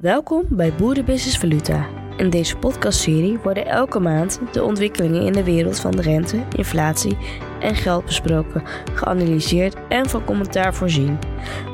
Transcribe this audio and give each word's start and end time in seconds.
Welkom 0.00 0.46
bij 0.48 0.72
Boerenbusiness 0.72 1.38
Valuta. 1.38 1.88
In 2.16 2.30
deze 2.30 2.56
podcastserie 2.56 3.38
worden 3.38 3.66
elke 3.66 3.98
maand 3.98 4.40
de 4.52 4.62
ontwikkelingen 4.62 5.22
in 5.22 5.32
de 5.32 5.44
wereld 5.44 5.80
van 5.80 5.90
de 5.90 6.02
rente, 6.02 6.44
inflatie 6.56 7.16
en 7.60 7.74
geld 7.74 8.04
besproken, 8.04 8.62
geanalyseerd 8.94 9.76
en 9.88 10.08
van 10.08 10.24
commentaar 10.24 10.74
voorzien. 10.74 11.18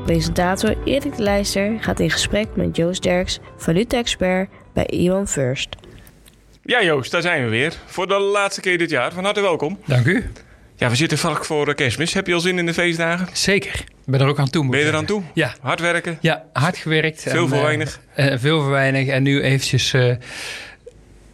Presentator 0.05 0.75
Erik 0.85 1.15
de 1.15 1.23
Leijster 1.23 1.77
gaat 1.79 1.99
in 1.99 2.11
gesprek 2.11 2.55
met 2.55 2.75
Joost 2.75 3.03
Derks, 3.03 3.39
valuta-expert 3.57 4.49
bij 4.73 4.85
Iwan 4.85 5.27
First. 5.27 5.69
Ja 6.63 6.83
Joost, 6.83 7.11
daar 7.11 7.21
zijn 7.21 7.43
we 7.43 7.49
weer. 7.49 7.73
Voor 7.85 8.07
de 8.07 8.19
laatste 8.19 8.61
keer 8.61 8.77
dit 8.77 8.89
jaar. 8.89 9.13
Van 9.13 9.23
harte 9.23 9.41
welkom. 9.41 9.79
Dank 9.85 10.05
u. 10.05 10.31
Ja, 10.79 10.89
we 10.89 10.95
zitten 10.95 11.17
vlak 11.17 11.45
voor 11.45 11.65
de 11.65 11.73
kerstmis. 11.73 12.13
Heb 12.13 12.27
je 12.27 12.33
al 12.33 12.39
zin 12.39 12.57
in 12.57 12.65
de 12.65 12.73
feestdagen? 12.73 13.27
Zeker. 13.33 13.73
Ik 13.79 13.85
ben 14.05 14.19
er 14.21 14.27
ook 14.27 14.39
aan 14.39 14.49
toe. 14.49 14.69
Ben 14.69 14.79
je 14.79 14.85
er 14.85 14.95
aan 14.95 15.05
toe? 15.05 15.21
Ja. 15.33 15.53
Hard 15.61 15.79
werken? 15.79 16.17
Ja, 16.21 16.43
hard 16.53 16.77
gewerkt. 16.77 17.21
Veel 17.21 17.43
En, 17.43 17.47
voor 17.47 17.57
eh, 17.57 17.63
weinig? 17.63 17.99
eh, 18.15 18.33
veel 18.37 18.61
voor 18.61 18.69
weinig. 18.71 19.07
En 19.07 19.23
nu 19.23 19.41
eventjes 19.41 19.93
eh, 19.93 20.15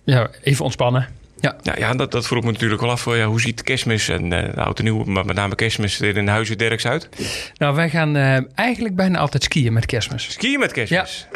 ja, 0.04 0.30
even 0.44 0.64
ontspannen. 0.64 1.08
Ja. 1.40 1.56
Ja, 1.62 1.76
ja 1.78 1.94
dat, 1.94 2.12
dat 2.12 2.28
vroeg 2.28 2.44
me 2.44 2.52
natuurlijk 2.52 2.82
al 2.82 2.90
af. 2.90 3.06
Ja, 3.06 3.26
hoe 3.26 3.42
ziet 3.42 3.64
kerstmis 3.64 4.10
en 4.10 4.34
eh, 4.34 4.54
de 4.56 4.62
oud 4.62 4.78
en 4.78 4.84
nieuw, 4.84 5.04
maar 5.04 5.26
met 5.26 5.36
name 5.36 5.56
kerstmis 5.56 6.02
er 6.02 6.18
in 6.18 6.28
Huizen 6.28 6.58
Derks 6.58 6.86
uit? 6.88 7.10
Nou, 7.58 7.76
wij 7.76 7.90
gaan 7.90 8.16
eh, 8.16 8.38
eigenlijk 8.56 8.96
bijna 8.96 9.18
altijd 9.20 9.44
skiën 9.44 9.74
met 9.74 9.86
kerstmis. 9.86 10.32
Skiën 10.32 10.60
met 10.60 10.72
kerstmis? 10.72 11.28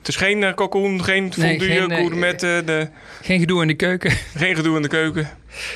Het 0.00 0.08
is 0.08 0.16
geen 0.16 0.42
uh, 0.42 0.52
geen 0.56 1.22
Nee, 1.22 1.30
fondue, 1.32 1.58
geen, 1.68 1.90
eh, 1.90 1.96
gourmet, 1.98 2.42
eh, 2.42 2.58
de, 2.64 2.88
Geen 3.22 3.40
gedoe 3.40 3.62
in 3.62 3.68
de 3.68 3.74
keuken. 3.74 4.10
geen 4.36 4.54
gedoe 4.56 4.76
in 4.76 4.82
de 4.82 4.88
keuken. 4.88 5.28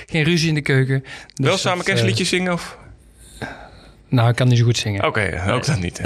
Geen 0.06 0.24
ruzie 0.24 0.48
in 0.48 0.54
de 0.54 0.60
keuken. 0.60 1.00
Dus 1.34 1.46
Wel 1.46 1.56
samen 1.56 1.76
dat, 1.78 1.86
kerstliedjes 1.86 2.28
zingen? 2.28 2.52
Of? 2.52 2.78
eh, 3.38 3.48
nou, 4.08 4.28
ik 4.28 4.34
kan 4.36 4.48
niet 4.48 4.58
zo 4.58 4.64
goed 4.64 4.76
zingen. 4.78 5.04
Oké, 5.06 5.44
ook 5.48 5.66
dat 5.66 5.80
niet. 5.80 6.00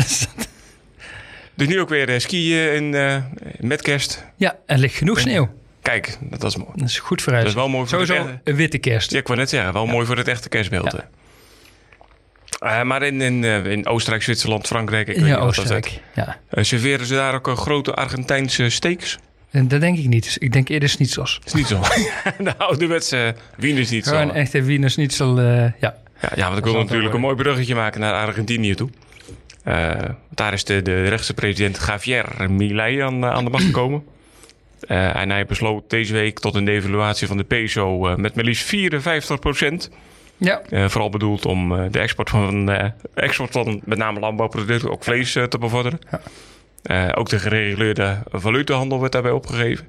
dus 1.55 1.67
nu 1.69 1.81
ook 1.81 1.89
weer 1.89 2.09
eh, 2.09 2.19
skiën 2.19 2.75
in, 2.75 2.95
eh, 2.95 3.17
met 3.61 3.83
kerst. 3.83 4.25
Ja, 4.37 4.57
er 4.67 4.79
ligt 4.79 4.95
genoeg 4.97 5.21
sneeuw. 5.21 5.49
Kijk, 5.83 6.19
dat 6.21 6.43
is 6.45 6.57
mooi. 6.57 6.71
Dat 6.75 6.89
is 6.89 6.99
goed 6.99 7.23
vooruit. 7.23 7.43
Dat 7.43 7.53
is 7.53 7.59
wel 7.59 7.69
mooi 7.69 7.89
voor 7.89 8.07
Sowieso 8.07 8.27
de- 8.27 8.39
een 8.51 8.57
witte 8.57 8.79
kerst. 8.79 9.11
Ja, 9.11 9.19
ik 9.19 9.27
wou 9.27 9.39
net 9.39 9.49
zeggen, 9.49 9.73
wel 9.73 9.87
mooi 9.87 10.07
voor 10.07 10.17
het 10.17 10.29
echte 10.29 10.49
kerstbeeld. 10.49 10.93
Ja. 10.93 11.09
Eh, 12.59 12.83
maar 12.83 13.03
in, 13.03 13.21
in, 13.21 13.45
eh, 13.45 13.65
in 13.65 13.87
Oostenrijk, 13.87 14.23
Zwitserland, 14.23 14.67
Frankrijk, 14.67 15.09
ik 15.09 15.17
weet 15.17 15.25
ja, 15.25 15.31
niet 15.31 15.35
wat 15.35 15.55
dat 15.55 15.59
Oostenrijk. 15.59 16.01
Ja. 16.15 16.39
Eh, 16.49 16.65
serveren 16.65 17.07
ze 17.07 17.15
daar 17.15 17.35
ook 17.35 17.47
een 17.47 17.57
grote 17.57 17.95
Argentijnse 17.95 18.69
steaks? 18.69 19.19
En 19.51 19.69
dat 19.69 19.81
denk 19.81 19.99
ik 19.99 20.07
niet. 20.07 20.25
Dus 20.25 20.39
ik 20.39 20.53
denk 20.53 20.69
eerder 20.69 20.89
schnitzels. 20.89 21.41
Is 21.45 21.53
niet 21.53 21.67
zo. 21.67 21.81
de 22.39 22.57
ouderwetse 22.57 23.35
Wien 23.57 23.77
is 23.77 23.91
niet 23.91 24.05
zo. 24.05 24.11
Gewoon 24.11 24.35
echte 24.35 24.63
Wiener 24.63 24.91
schnitzel. 24.91 25.39
eh, 25.39 25.73
ja. 25.81 25.97
Ja, 26.21 26.31
ja, 26.35 26.47
want 26.47 26.59
ik 26.59 26.65
wil 26.65 26.75
natuurlijk 26.75 27.15
een 27.15 27.21
mooi 27.21 27.37
bruggetje 27.37 27.75
maken 27.75 28.01
naar 28.01 28.13
Argentinië 28.27 28.75
toe. 28.75 28.91
Daar 30.31 30.53
is 30.53 30.65
de, 30.65 30.83
de 30.83 31.09
rechtse 31.09 31.35
president 31.35 31.81
Javier 31.87 32.51
Milei 32.51 33.01
aan, 33.01 33.25
aan 33.25 33.45
de 33.45 33.51
macht 33.51 33.65
gekomen. 33.65 34.05
En 34.87 35.31
hij 35.31 35.47
besloot 35.47 35.91
deze 35.91 36.13
week 36.13 36.39
tot 36.39 36.55
een 36.55 36.65
devaluatie 36.65 37.27
van 37.27 37.37
de 37.37 37.45
peso 37.45 38.17
met 38.17 38.35
maar 38.35 38.45
liefst 38.45 38.65
54 38.65 39.39
procent. 39.39 39.91
Ja. 40.39 40.61
Eh, 40.71 40.89
vooral 40.89 41.11
bedoeld 41.11 41.47
om 41.47 41.73
eh, 41.79 41.85
de 41.91 41.99
export 41.99 42.31
van, 42.31 42.71
eh, 42.71 42.91
export 43.15 43.51
van 43.51 43.81
met 43.85 43.99
name 43.99 44.21
landbouwproducten, 44.21 44.91
ook 44.91 45.05
vlees, 45.05 45.33
te 45.33 45.59
bevorderen. 45.61 45.99
Ja. 46.11 46.21
Ook 47.15 47.29
de 47.29 47.39
gereguleerde 47.39 48.19
valutahandel 48.31 49.01
werd 49.01 49.13
daarbij 49.13 49.31
opgegeven. 49.31 49.89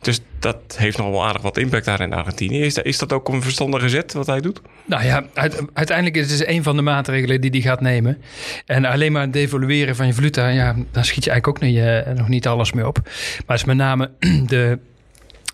Dus 0.00 0.20
dat 0.38 0.76
heeft 0.76 0.98
nog 0.98 1.10
wel 1.10 1.24
aardig 1.26 1.42
wat 1.42 1.56
impact 1.56 1.84
daar 1.84 2.00
in 2.00 2.12
Argentinië. 2.12 2.60
Is 2.62 2.74
dat, 2.74 2.84
is 2.84 2.98
dat 2.98 3.12
ook 3.12 3.28
een 3.28 3.42
verstandige 3.42 3.88
zet 3.88 4.12
wat 4.12 4.26
hij 4.26 4.40
doet? 4.40 4.60
Nou 4.84 5.04
ja, 5.04 5.24
uit- 5.34 5.62
uiteindelijk 5.72 6.16
is 6.16 6.30
het 6.30 6.38
dus 6.38 6.48
een 6.48 6.62
van 6.62 6.76
de 6.76 6.82
maatregelen 6.82 7.40
die 7.40 7.50
hij 7.50 7.60
gaat 7.60 7.80
nemen. 7.80 8.22
En 8.66 8.84
alleen 8.84 9.12
maar 9.12 9.22
het 9.22 9.32
devalueren 9.32 9.96
van 9.96 10.06
je 10.06 10.12
valuta, 10.12 10.48
ja, 10.48 10.76
dan 10.90 11.04
schiet 11.04 11.24
je 11.24 11.30
eigenlijk 11.30 11.62
ook 11.64 11.70
niet, 11.70 12.16
nog 12.18 12.28
niet 12.28 12.46
alles 12.46 12.72
meer 12.72 12.86
op. 12.86 12.98
Maar 13.04 13.56
het 13.56 13.56
is 13.56 13.64
met 13.64 13.76
name 13.76 14.10
de, 14.46 14.78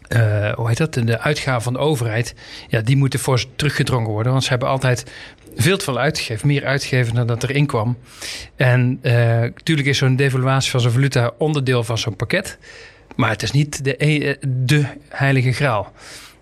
eh, 0.09 0.53
hoe 0.53 0.69
heet 0.69 0.77
dat, 0.77 0.95
de 0.95 1.21
uitgaven 1.21 1.62
van 1.62 1.73
de 1.73 1.79
overheid, 1.79 2.35
ja, 2.69 2.81
die 2.81 2.97
moeten 2.97 3.19
fors 3.19 3.47
teruggedrongen 3.57 4.11
worden. 4.11 4.33
Want 4.33 4.45
ze 4.45 4.51
hebben 4.51 4.69
altijd 4.69 5.05
veel 5.57 5.77
te 5.77 5.85
veel 5.85 5.98
uitgegeven, 5.98 6.47
meer 6.47 6.67
uitgegeven 6.67 7.14
dan 7.14 7.27
dat 7.27 7.42
erin 7.42 7.67
kwam. 7.67 7.98
En 8.57 8.98
eh, 9.03 9.14
natuurlijk 9.41 9.89
is 9.89 9.98
zo'n 9.98 10.17
devaluatie 10.17 10.70
van 10.70 10.80
zo'n 10.80 10.91
valuta 10.91 11.30
onderdeel 11.39 11.85
van 11.85 11.98
zo'n 11.98 12.17
pakket. 12.17 12.58
Maar 13.17 13.30
het 13.30 13.42
is 13.42 13.51
niet 13.51 13.85
de, 13.85 13.95
e- 14.05 14.19
eh, 14.19 14.35
de 14.48 14.85
heilige 15.08 15.53
graal. 15.53 15.92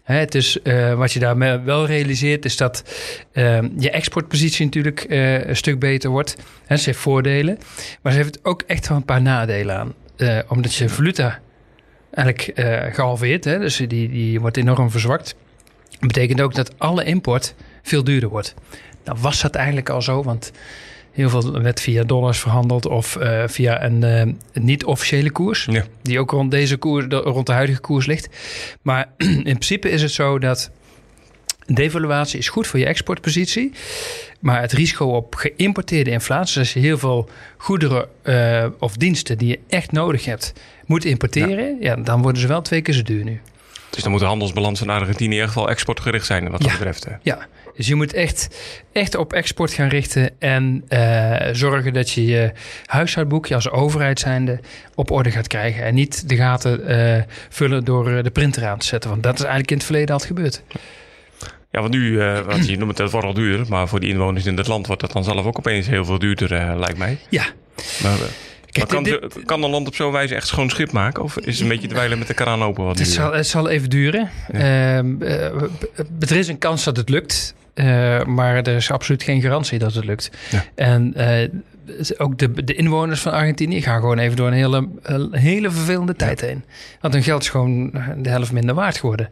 Het 0.02 0.34
is, 0.34 0.58
wat 0.96 1.12
je 1.12 1.18
daarmee 1.18 1.58
wel 1.58 1.86
realiseert, 1.86 2.44
is 2.44 2.56
dat 2.56 2.84
eh, 3.32 3.58
je 3.78 3.90
exportpositie 3.90 4.64
natuurlijk 4.64 5.06
een 5.08 5.56
stuk 5.56 5.78
beter 5.78 6.10
wordt. 6.10 6.36
Hè, 6.66 6.76
ze 6.76 6.84
heeft 6.84 6.98
voordelen, 6.98 7.58
maar 8.02 8.12
ze 8.12 8.18
heeft 8.18 8.44
ook 8.44 8.62
echt 8.66 8.88
wel 8.88 8.96
een 8.96 9.04
paar 9.04 9.22
nadelen 9.22 9.76
aan. 9.76 9.94
Omdat 10.48 10.74
je 10.74 10.88
valuta 10.88 11.40
eigenlijk 12.14 12.58
eh 12.58 12.94
gehalveerd, 12.94 13.44
hè, 13.44 13.58
dus 13.58 13.76
die, 13.76 14.08
die 14.08 14.40
wordt 14.40 14.56
enorm 14.56 14.90
verzwakt. 14.90 15.34
Dat 15.90 16.00
betekent 16.12 16.40
ook 16.40 16.54
dat 16.54 16.78
alle 16.78 17.04
import 17.04 17.54
veel 17.82 18.04
duurder 18.04 18.28
wordt. 18.28 18.54
Nou 19.04 19.18
was 19.20 19.40
dat 19.40 19.54
eigenlijk 19.54 19.88
al 19.88 20.02
zo, 20.02 20.22
want 20.22 20.52
heel 21.12 21.28
veel 21.30 21.62
werd 21.62 21.80
via 21.80 22.02
dollars 22.04 22.38
verhandeld 22.40 22.86
of 22.86 23.16
eh, 23.16 23.42
via 23.46 23.84
een 23.84 24.02
eh, 24.04 24.62
niet-officiële 24.62 25.30
koers 25.30 25.66
Ja. 25.70 25.84
die 26.02 26.18
ook 26.18 26.30
rond 26.30 26.50
deze 26.50 26.76
koers, 26.76 27.08
de- 27.08 27.16
rond 27.16 27.46
de 27.46 27.52
huidige 27.52 27.80
koers 27.80 28.06
ligt. 28.06 28.28
Maar 28.82 29.08
in 29.18 29.42
principe 29.42 29.90
is 29.90 30.02
het 30.02 30.10
zo 30.12 30.38
dat 30.38 30.70
devaluatie 31.66 32.38
is 32.38 32.48
goed 32.48 32.66
voor 32.66 32.78
je 32.78 32.86
exportpositie. 32.86 33.72
Maar 34.40 34.60
het 34.60 34.72
risico 34.72 35.04
op 35.06 35.34
geïmporteerde 35.34 36.10
inflatie, 36.10 36.58
als 36.58 36.72
je 36.72 36.80
heel 36.80 36.98
veel 36.98 37.28
goederen 37.56 38.08
eh, 38.22 38.66
of 38.78 38.96
diensten 38.96 39.38
die 39.38 39.48
je 39.48 39.58
echt 39.68 39.92
nodig 39.92 40.24
hebt, 40.24 40.52
moet 40.86 41.04
importeren, 41.04 41.76
ja. 41.80 41.96
dan 41.96 42.22
worden 42.22 42.40
ze 42.40 42.48
wel 42.48 42.62
twee 42.62 42.80
keer 42.82 42.94
zo 42.94 43.02
duur 43.02 43.24
nu. 43.24 43.40
Dus 43.90 44.02
dan 44.02 44.12
moet 44.12 44.20
de 44.20 44.26
handelsbalans 44.26 44.78
van 44.78 44.88
Argentinië 44.88 45.40
echt 45.40 45.54
wel 45.54 45.68
exportgericht 45.70 46.26
zijn 46.26 46.50
wat 46.50 46.60
dat 46.60 46.70
Ja. 46.70 46.76
betreft. 46.76 47.04
hè. 47.04 47.10
Ja, 47.22 47.46
dus 47.76 47.86
je 47.86 47.94
moet 47.94 48.12
echt, 48.12 48.56
echt 48.92 49.14
op 49.16 49.32
export 49.32 49.72
gaan 49.72 49.88
richten 49.88 50.30
en 50.38 50.84
eh, 50.88 51.48
zorgen 51.52 51.92
dat 51.92 52.10
je 52.10 52.24
je 52.26 52.52
huishoudboekje 52.86 53.54
als 53.54 53.70
overheid 53.70 54.20
zijnde 54.20 54.60
op 54.94 55.10
orde 55.10 55.30
gaat 55.30 55.46
krijgen. 55.46 55.84
En 55.84 55.94
niet 55.94 56.28
de 56.28 56.36
gaten 56.36 56.86
eh, 56.86 57.22
vullen 57.48 57.84
door 57.84 58.22
de 58.22 58.30
printer 58.30 58.66
aan 58.66 58.78
te 58.78 58.86
zetten. 58.86 59.10
Want 59.10 59.22
dat 59.22 59.32
is 59.34 59.40
eigenlijk 59.40 59.70
in 59.70 59.76
het 59.76 59.86
verleden 59.86 60.10
altijd 60.10 60.30
gebeurd. 60.32 60.62
Ja, 61.74 61.80
want 61.80 61.92
nu, 61.92 62.20
eh 62.20 62.40
want 62.40 62.68
je 62.68 62.76
noemt 62.78 62.98
het, 62.98 63.10
wordt 63.10 63.26
al 63.26 63.34
duur, 63.34 63.64
maar 63.68 63.88
voor 63.88 64.00
die 64.00 64.10
inwoners 64.10 64.46
in 64.46 64.56
het 64.56 64.66
land 64.66 64.86
wordt 64.86 65.00
dat 65.02 65.12
dan 65.12 65.24
zelf 65.24 65.46
ook 65.46 65.58
opeens 65.58 65.86
heel 65.86 66.04
veel 66.04 66.18
duurder, 66.18 66.52
eh, 66.52 66.74
lijkt 66.78 66.98
mij. 66.98 67.18
Ja, 67.28 67.44
Maar, 68.02 68.12
eh, 68.12 68.18
Kijk, 68.70 68.76
maar 68.76 68.86
kan, 68.86 69.02
dit- 69.04 69.44
kan 69.44 69.62
een 69.62 69.70
land 69.70 69.86
op 69.86 69.94
zo'n 69.94 70.12
wijze 70.12 70.34
echt 70.34 70.46
schoon 70.46 70.70
schip 70.70 70.92
maken? 70.92 71.22
Of 71.22 71.38
is 71.38 71.44
het 71.54 71.60
een 71.62 71.68
beetje 71.68 71.88
te 71.88 71.94
wijlen 71.94 72.18
met 72.18 72.26
de 72.26 72.34
kraan 72.34 72.62
open? 72.62 72.84
Wat 72.84 72.98
het 72.98 73.08
zal, 73.08 73.32
het 73.32 73.46
zal 73.46 73.68
even 73.68 73.90
duren. 73.90 74.30
Ehm, 74.52 75.22
eh, 75.22 75.62
b- 76.18 76.30
er 76.30 76.36
is 76.36 76.48
een 76.48 76.58
kans 76.58 76.84
dat 76.84 76.96
het 76.96 77.08
lukt. 77.08 77.54
maar 78.26 78.56
er 78.56 78.68
is 78.76 78.90
absoluut 78.90 79.22
geen 79.22 79.40
garantie 79.40 79.78
dat 79.78 79.94
het 79.94 80.04
lukt. 80.04 80.30
Ja. 80.50 80.64
En 80.74 81.14
ook 82.18 82.38
de, 82.38 82.64
de 82.64 82.74
inwoners 82.74 83.20
van 83.20 83.32
Argentinië 83.32 83.82
gaan 83.82 84.00
gewoon 84.00 84.18
even 84.18 84.36
door 84.36 84.46
een 84.46 84.52
hele, 84.52 84.88
een 85.02 85.34
hele 85.34 85.70
vervelende 85.70 86.16
tijd 86.16 86.40
heen. 86.40 86.64
Want 87.00 87.14
hun 87.14 87.22
geld 87.22 87.42
is 87.42 87.48
gewoon 87.48 87.90
de 88.18 88.28
helft 88.28 88.52
minder 88.52 88.74
waard 88.74 88.96
geworden. 88.98 89.28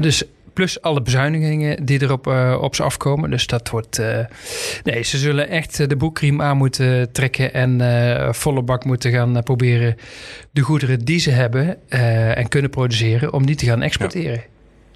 Dus 0.00 0.22
plus 0.52 0.82
alle 0.82 1.02
bezuinigingen 1.02 1.84
die 1.84 2.02
erop 2.02 2.26
eh, 2.26 2.58
op 2.60 2.74
ze 2.74 2.82
afkomen. 2.82 3.30
Dus 3.30 3.46
dat 3.46 3.70
wordt... 3.70 3.98
eh, 3.98 4.18
nee, 4.84 5.02
ze 5.02 5.18
zullen 5.18 5.48
echt 5.48 5.80
eh, 5.80 5.88
de 5.88 5.96
broekriem 5.96 6.42
aan 6.42 6.56
moeten 6.56 7.12
trekken... 7.12 7.52
en 7.52 8.34
volle 8.34 8.62
bak 8.62 8.84
moeten 8.84 9.10
gaan 9.10 9.42
proberen 9.42 9.96
de 10.50 10.60
goederen 10.60 10.98
die 10.98 11.18
ze 11.18 11.30
hebben... 11.30 11.90
en 12.36 12.48
kunnen 12.48 12.70
produceren, 12.70 13.32
om 13.32 13.46
die 13.46 13.56
te 13.56 13.66
gaan 13.66 13.82
exporteren. 13.82 14.42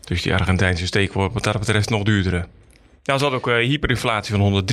Dus 0.05 0.23
die 0.23 0.35
Argentijnse 0.35 0.87
steek 0.87 1.13
wordt 1.13 1.35
wat 1.35 1.45
dat 1.45 1.59
betreft 1.59 1.91
nog 1.91 2.03
duurder. 2.03 2.47
Ja, 3.03 3.19
ze 3.19 3.25
had 3.25 3.33
ook 3.33 3.47
hyperinflatie 3.47 4.35
van 4.37 4.65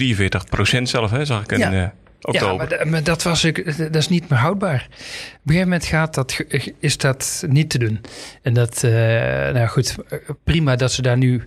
143% 0.80 0.82
zelf, 0.82 1.12
hè, 1.12 1.26
zag 1.26 1.44
ik 1.44 1.52
in 1.52 1.60
Ja. 1.60 1.94
Oktober. 2.22 2.50
Ja, 2.52 2.56
maar, 2.56 2.68
da- 2.70 2.86
maar 2.90 3.04
dat, 3.04 3.24
was, 3.24 3.46
ook- 3.46 3.78
dat 3.78 3.96
is 3.96 4.08
niet 4.10 4.30
meer 4.30 4.40
houdbaar. 4.40 4.88
Op 4.90 5.48
een 5.48 5.54
gegeven 5.54 5.64
moment 5.70 5.86
gaat 5.86 6.14
dat, 6.16 6.44
is 6.80 6.98
dat 6.98 7.44
niet 7.50 7.70
te 7.70 7.78
doen. 7.78 8.02
En 8.42 8.54
dat, 8.54 8.84
eh, 8.84 8.92
nou 9.54 9.68
goed, 9.68 9.96
prima 10.44 10.76
dat 10.76 10.92
ze 10.92 11.02
daar 11.02 11.18
nu 11.18 11.44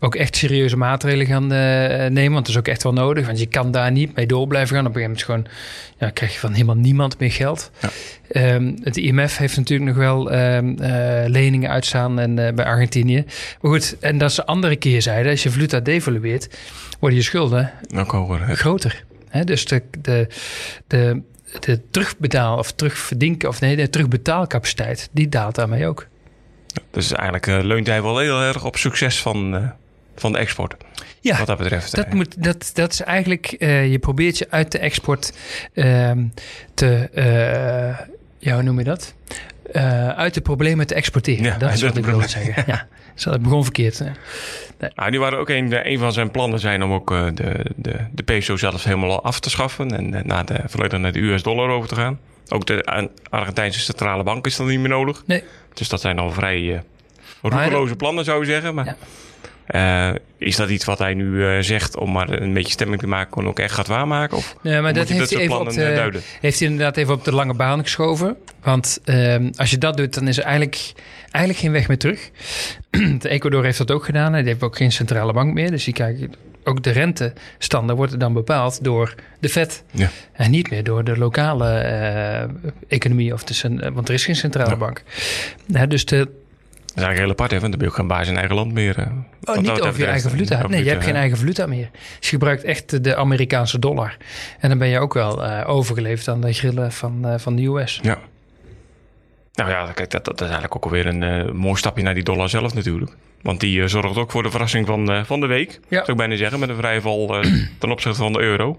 ook 0.00 0.14
echt 0.14 0.36
serieuze 0.36 0.76
maatregelen 0.76 1.26
gaan 1.26 1.52
eh, 1.52 2.10
nemen. 2.10 2.32
Want 2.32 2.46
dat 2.46 2.48
is 2.54 2.56
ook 2.58 2.68
echt 2.68 2.82
wel 2.82 2.92
nodig. 2.92 3.26
Want 3.26 3.38
je 3.38 3.46
kan 3.46 3.70
daar 3.70 3.90
niet 3.92 4.14
mee 4.16 4.26
door 4.26 4.46
blijven 4.46 4.76
gaan. 4.76 4.86
Op 4.86 4.94
een 4.96 5.00
gegeven 5.02 5.26
moment 5.28 5.48
gewoon, 5.56 5.68
ja, 5.98 6.10
krijg 6.14 6.32
je 6.32 6.38
van 6.38 6.52
helemaal 6.52 6.76
niemand 6.76 7.18
meer 7.18 7.32
geld. 7.32 7.70
Ja. 7.80 7.88
Ehm, 8.28 8.72
het 8.82 8.96
IMF 8.96 9.36
heeft 9.36 9.56
natuurlijk 9.56 9.88
nog 9.90 9.98
wel 9.98 10.30
ehm, 10.30 10.74
eh, 10.78 11.28
leningen 11.28 11.70
uitstaan 11.70 12.18
en, 12.18 12.34
bij 12.34 12.64
Argentinië. 12.64 13.24
Maar 13.60 13.70
goed, 13.72 13.96
en 14.00 14.18
dat 14.18 14.30
is 14.30 14.36
de 14.36 14.46
andere 14.46 14.76
keerzijde. 14.76 15.30
Als 15.30 15.42
je 15.42 15.50
valuta 15.50 15.80
devalueert, 15.80 16.58
worden 17.00 17.18
je 17.18 17.24
schulden 17.24 17.70
Ook 17.96 18.10
hoger. 18.10 18.46
hè. 18.46 18.54
groter. 18.54 19.04
Hè, 19.32 19.44
dus 19.44 19.64
de, 19.64 19.82
de, 19.98 20.26
de, 20.86 21.22
de 21.60 21.80
terugbetaal 21.90 22.58
of 22.58 22.72
terugverdienken 22.72 23.48
of 23.48 23.60
nee, 23.60 23.76
de 23.76 23.90
terugbetaalcapaciteit, 23.90 25.08
die 25.12 25.28
daalt 25.28 25.54
daarmee 25.54 25.86
ook. 25.86 26.06
Dus 26.90 27.12
eigenlijk 27.12 27.46
eh, 27.46 27.58
leunt 27.62 27.86
hij 27.86 28.02
wel 28.02 28.18
heel 28.18 28.40
erg 28.40 28.64
op 28.64 28.76
succes 28.76 29.20
van, 29.20 29.56
eh, 29.56 29.68
van 30.16 30.32
de 30.32 30.38
export. 30.38 30.74
Ja, 31.20 31.38
wat 31.38 31.46
dat 31.46 31.58
betreft. 31.58 31.96
dat, 31.96 32.06
eh. 32.06 32.12
moet, 32.12 32.42
dat, 32.42 32.70
dat 32.74 32.92
is 32.92 33.00
eigenlijk, 33.00 33.46
eh, 33.46 33.90
je 33.90 33.98
probeert 33.98 34.38
je 34.38 34.46
uit 34.50 34.72
de 34.72 34.78
export 34.78 35.32
ehm, 35.74 36.24
te, 36.74 37.08
ja, 38.38 38.54
hoe 38.54 38.62
noem 38.62 38.78
je 38.78 38.84
dat? 38.84 39.14
Uh, 39.72 40.08
uit 40.08 40.34
de 40.34 40.40
problemen 40.40 40.86
te 40.86 40.94
exporteren. 40.94 41.44
Ja, 41.44 41.58
dat 41.58 41.72
is 41.72 41.82
wat 41.82 41.96
ik 41.96 42.02
problemen. 42.02 42.28
zeggen. 42.28 42.64
Ja, 42.66 42.86
dus 43.14 43.24
dat 43.24 43.42
begon 43.42 43.62
verkeerd. 43.62 43.98
hè. 43.98 44.06
Nou, 44.94 45.10
nu 45.10 45.18
waren 45.18 45.38
ook 45.38 45.48
een, 45.48 45.90
een 45.90 45.98
van 45.98 46.12
zijn 46.12 46.30
plannen 46.30 46.58
zijn 46.60 46.82
om 46.82 46.92
ook 46.92 47.10
eh, 47.10 47.26
de, 47.34 47.64
de, 47.76 47.96
de 48.12 48.22
peso 48.22 48.56
zelfs 48.56 48.84
helemaal 48.84 49.22
af 49.22 49.40
te 49.40 49.50
schaffen 49.50 49.96
en 49.96 50.14
eh, 50.14 50.24
naar 50.24 50.44
de, 50.44 50.60
volledig 50.66 50.98
naar 50.98 51.12
de 51.12 51.20
US-dollar 51.20 51.68
over 51.68 51.88
te 51.88 51.94
gaan. 51.94 52.18
Ook 52.48 52.66
de 52.66 52.84
Ar- 52.84 53.08
Argentijnse 53.30 53.80
centrale 53.80 54.22
bank 54.22 54.46
is 54.46 54.56
dan 54.56 54.66
niet 54.66 54.78
meer 54.80 54.88
nodig. 54.88 55.22
Nee. 55.26 55.44
Dus 55.74 55.88
dat 55.88 56.00
zijn 56.00 56.18
al 56.18 56.30
vrij 56.30 56.72
eh 56.74 56.80
roekeloze 57.42 57.96
plannen, 57.96 58.24
zou 58.24 58.40
je 58.40 58.46
zeggen. 58.52 58.74
Maar 58.74 58.96
eh, 59.66 60.10
is 60.38 60.56
dat 60.56 60.70
iets 60.70 60.84
wat 60.84 60.98
hij 60.98 61.14
nu 61.14 61.46
eh, 61.46 61.62
zegt 61.62 61.96
om 61.96 62.12
maar 62.12 62.30
een 62.30 62.52
beetje 62.52 62.72
stemming 62.72 63.00
te 63.00 63.06
maken 63.06 63.42
en 63.42 63.48
ook 63.48 63.58
echt 63.58 63.74
gaat 63.74 63.86
waarmaken? 63.86 64.36
Of 64.36 64.56
Nee, 64.62 64.80
maar 64.80 64.94
dat 64.94 65.08
je 65.08 65.14
heeft 65.14 65.30
hij, 65.30 65.40
even 65.40 65.60
op 65.60 65.70
de, 65.70 65.84
eh, 65.84 66.20
heeft 66.40 66.58
hij 66.58 66.68
inderdaad 66.68 66.96
even 66.96 67.14
op 67.14 67.24
de 67.24 67.34
lange 67.34 67.54
baan 67.54 67.82
geschoven. 67.82 68.36
Want 68.62 69.00
ehm, 69.04 69.50
als 69.56 69.70
je 69.70 69.78
dat 69.78 69.96
doet, 69.96 70.14
dan 70.14 70.28
is 70.28 70.38
er 70.38 70.44
eigenlijk, 70.44 70.92
eigenlijk 71.30 71.64
geen 71.64 71.72
weg 71.72 71.88
meer 71.88 71.98
terug. 71.98 72.30
de 73.18 73.28
Ecuador 73.28 73.64
heeft 73.64 73.78
dat 73.78 73.90
ook 73.90 74.04
gedaan. 74.04 74.32
Die 74.32 74.42
heeft 74.42 74.62
ook 74.62 74.76
geen 74.76 74.92
centrale 74.92 75.32
bank 75.32 75.54
meer. 75.54 75.70
Dus 75.70 75.84
die 75.84 75.94
kijken, 75.94 76.32
ook 76.64 76.82
de 76.82 76.90
rentestandaard 76.90 77.98
wordt 77.98 78.20
dan 78.20 78.32
bepaald 78.32 78.84
door 78.84 79.14
de 79.40 79.48
Fed. 79.48 79.82
Ja. 79.90 80.10
En 80.32 80.50
niet 80.50 80.70
meer 80.70 80.84
door 80.84 81.04
de 81.04 81.18
lokale 81.18 81.68
eh, 81.70 82.48
economie. 82.88 83.32
Of 83.32 83.44
de, 83.44 83.90
want 83.92 84.08
er 84.08 84.14
is 84.14 84.24
geen 84.24 84.36
centrale 84.36 84.70
Ja. 84.70 84.76
bank. 84.76 85.02
Dus 85.88 86.04
de, 86.04 86.28
Dat 86.94 87.02
is 87.02 87.08
eigenlijk 87.08 87.18
heel 87.18 87.30
apart, 87.30 87.50
hè? 87.50 87.60
Want 87.60 87.70
dan 87.70 87.78
ben 87.78 87.88
je 87.88 87.94
ook 87.94 87.98
geen 87.98 88.06
baas 88.06 88.28
in 88.28 88.36
eigen 88.36 88.54
land 88.54 88.72
meer. 88.72 89.08
Oh, 89.44 89.56
niet 89.56 89.80
over 89.80 90.00
je 90.00 90.06
eigen 90.06 90.30
valuta. 90.30 90.66
Nee, 90.66 90.84
je 90.84 90.90
hebt 90.90 91.04
geen 91.04 91.16
eigen 91.16 91.38
valuta 91.38 91.66
meer. 91.66 91.88
Dus 91.92 92.30
je 92.30 92.36
gebruikt 92.36 92.64
echt 92.64 93.04
de 93.04 93.16
Amerikaanse 93.16 93.78
dollar. 93.78 94.16
En 94.58 94.68
dan 94.68 94.78
ben 94.78 94.88
je 94.88 94.98
ook 94.98 95.14
wel 95.14 95.44
eh, 95.44 95.68
overgeleverd 95.68 96.28
aan 96.28 96.40
de 96.40 96.52
grillen 96.52 96.92
van, 96.92 97.24
eh, 97.24 97.38
van 97.38 97.56
de 97.56 97.66
US. 97.66 97.98
Ja. 98.02 98.18
Nou 99.54 99.70
ja, 99.70 99.92
kijk, 99.94 100.10
dat, 100.10 100.24
dat 100.24 100.34
is 100.34 100.40
eigenlijk 100.40 100.76
ook 100.76 100.84
alweer 100.84 101.06
een 101.06 101.22
eh, 101.22 101.52
mooi 101.52 101.76
stapje 101.76 102.02
naar 102.02 102.14
die 102.14 102.22
dollar 102.22 102.48
zelf 102.48 102.74
natuurlijk. 102.74 103.16
Want 103.42 103.60
die 103.60 103.88
zorgt 103.88 104.16
ook 104.16 104.30
voor 104.30 104.42
de 104.42 104.50
verrassing 104.50 104.86
van, 104.86 105.26
van 105.26 105.40
de 105.40 105.46
week. 105.46 105.80
Ja. 105.88 105.98
Zou 105.98 106.10
ik 106.10 106.16
bijna 106.16 106.36
zeggen, 106.36 106.60
met 106.60 106.68
een 106.68 106.76
vrije 106.76 107.00
val 107.00 107.40
eh, 107.40 107.52
ten 107.78 107.90
opzichte 107.90 108.18
van 108.18 108.32
de 108.32 108.40
euro. 108.40 108.78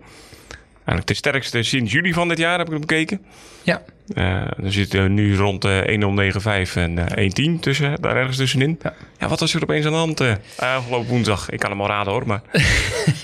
Eigenlijk 0.85 1.07
de 1.07 1.13
sterkste 1.13 1.63
sinds 1.63 1.91
juli 1.91 2.13
van 2.13 2.27
dit 2.27 2.38
jaar 2.38 2.57
heb 2.57 2.68
ik 2.68 2.71
het 2.74 2.81
bekeken. 2.85 3.21
Ja. 3.63 3.81
Eh 4.13 4.24
er 4.63 4.71
zit 4.71 4.94
eh, 4.94 5.06
nu 5.06 5.35
rond 5.38 5.63
eh 5.65 5.69
1095 5.71 6.75
en 6.75 6.97
eh 6.97 7.06
110 7.15 7.59
tussen, 7.59 8.01
daar 8.01 8.15
ergens 8.15 8.38
tussenin. 8.38 8.80
Ja. 8.81 8.94
Ja. 9.19 9.27
wat 9.27 9.39
was 9.39 9.53
er 9.53 9.62
opeens 9.63 9.85
aan 9.85 9.91
de 9.91 9.97
hand 9.97 10.19
eh, 10.19 10.33
afgelopen 10.57 11.07
woensdag? 11.09 11.50
Ik 11.50 11.59
kan 11.59 11.69
hem 11.69 11.81
al 11.81 11.88
raden 11.88 12.13
hoor, 12.13 12.27
maar 12.27 12.41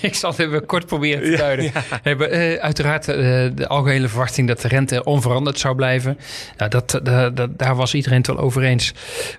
Ik 0.02 0.14
zal 0.14 0.30
het 0.30 0.38
even 0.38 0.66
kort 0.66 0.86
proberen 0.86 1.30
te 1.30 1.36
duiden. 1.36 1.72
We 1.72 1.80
hebben 2.02 2.30
eh, 2.30 2.54
uiteraard 2.54 3.08
eh, 3.08 3.16
de 3.54 3.68
algehele 3.68 4.08
verwachting 4.08 4.48
dat 4.48 4.60
de 4.60 4.68
rente 4.68 5.04
onveranderd 5.04 5.58
zou 5.58 5.74
blijven. 5.74 6.18
Nou, 6.56 6.70
dat, 6.70 7.00
dat- 7.34 7.58
daar 7.58 7.76
was 7.76 7.94
iedereen 7.94 8.18
het 8.18 8.26
wel 8.26 8.38
over 8.38 8.62
eens. 8.62 8.92